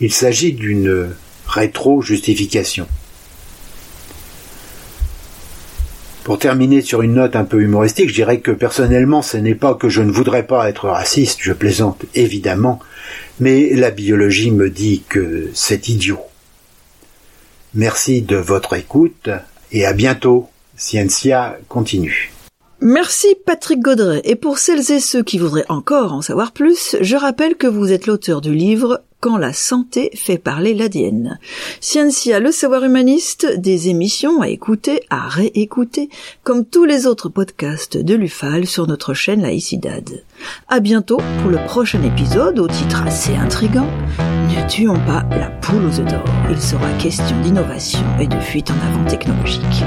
Il 0.00 0.10
s'agit 0.10 0.54
d'une 0.54 1.10
rétro-justification. 1.46 2.86
Pour 6.24 6.38
terminer 6.38 6.80
sur 6.80 7.02
une 7.02 7.14
note 7.14 7.36
un 7.36 7.44
peu 7.44 7.60
humoristique, 7.60 8.08
je 8.08 8.14
dirais 8.14 8.40
que 8.40 8.52
personnellement, 8.52 9.20
ce 9.20 9.36
n'est 9.36 9.54
pas 9.54 9.74
que 9.74 9.90
je 9.90 10.00
ne 10.00 10.10
voudrais 10.10 10.46
pas 10.46 10.70
être 10.70 10.88
raciste, 10.88 11.40
je 11.42 11.52
plaisante 11.52 12.06
évidemment, 12.14 12.80
mais 13.42 13.74
la 13.74 13.90
biologie 13.90 14.52
me 14.52 14.70
dit 14.70 15.02
que 15.08 15.50
c'est 15.52 15.88
idiot. 15.88 16.20
Merci 17.74 18.22
de 18.22 18.36
votre 18.36 18.74
écoute 18.74 19.30
et 19.72 19.84
à 19.84 19.92
bientôt. 19.92 20.48
Scientia 20.76 21.58
continue. 21.68 22.30
Merci 22.80 23.34
Patrick 23.44 23.80
Gaudret. 23.80 24.20
Et 24.24 24.36
pour 24.36 24.58
celles 24.58 24.92
et 24.92 25.00
ceux 25.00 25.24
qui 25.24 25.38
voudraient 25.38 25.66
encore 25.68 26.12
en 26.12 26.22
savoir 26.22 26.52
plus, 26.52 26.96
je 27.00 27.16
rappelle 27.16 27.56
que 27.56 27.66
vous 27.66 27.90
êtes 27.90 28.06
l'auteur 28.06 28.42
du 28.42 28.54
livre 28.54 29.02
Quand 29.22 29.36
la 29.36 29.52
santé 29.52 30.10
fait 30.16 30.36
parler 30.36 30.74
l'ADN. 30.74 31.38
Scientia, 31.80 32.40
le 32.40 32.50
savoir 32.50 32.82
humaniste, 32.82 33.46
des 33.56 33.88
émissions 33.88 34.42
à 34.42 34.48
écouter, 34.48 35.00
à 35.10 35.28
réécouter, 35.28 36.08
comme 36.42 36.64
tous 36.64 36.84
les 36.84 37.06
autres 37.06 37.28
podcasts 37.28 37.96
de 37.96 38.16
l'UFAL 38.16 38.66
sur 38.66 38.88
notre 38.88 39.14
chaîne 39.14 39.42
Laïcidad. 39.42 40.24
À 40.66 40.80
bientôt 40.80 41.20
pour 41.40 41.52
le 41.52 41.64
prochain 41.66 42.02
épisode 42.02 42.58
au 42.58 42.66
titre 42.66 43.04
assez 43.06 43.36
intrigant. 43.36 43.86
Ne 44.18 44.68
tuons 44.68 44.98
pas 45.06 45.24
la 45.30 45.50
poule 45.50 45.84
aux 45.84 46.00
œufs 46.00 46.10
d'or. 46.10 46.24
Il 46.50 46.60
sera 46.60 46.92
question 46.98 47.40
d'innovation 47.42 48.04
et 48.20 48.26
de 48.26 48.40
fuite 48.40 48.72
en 48.72 48.88
avant 48.88 49.04
technologique. 49.08 49.84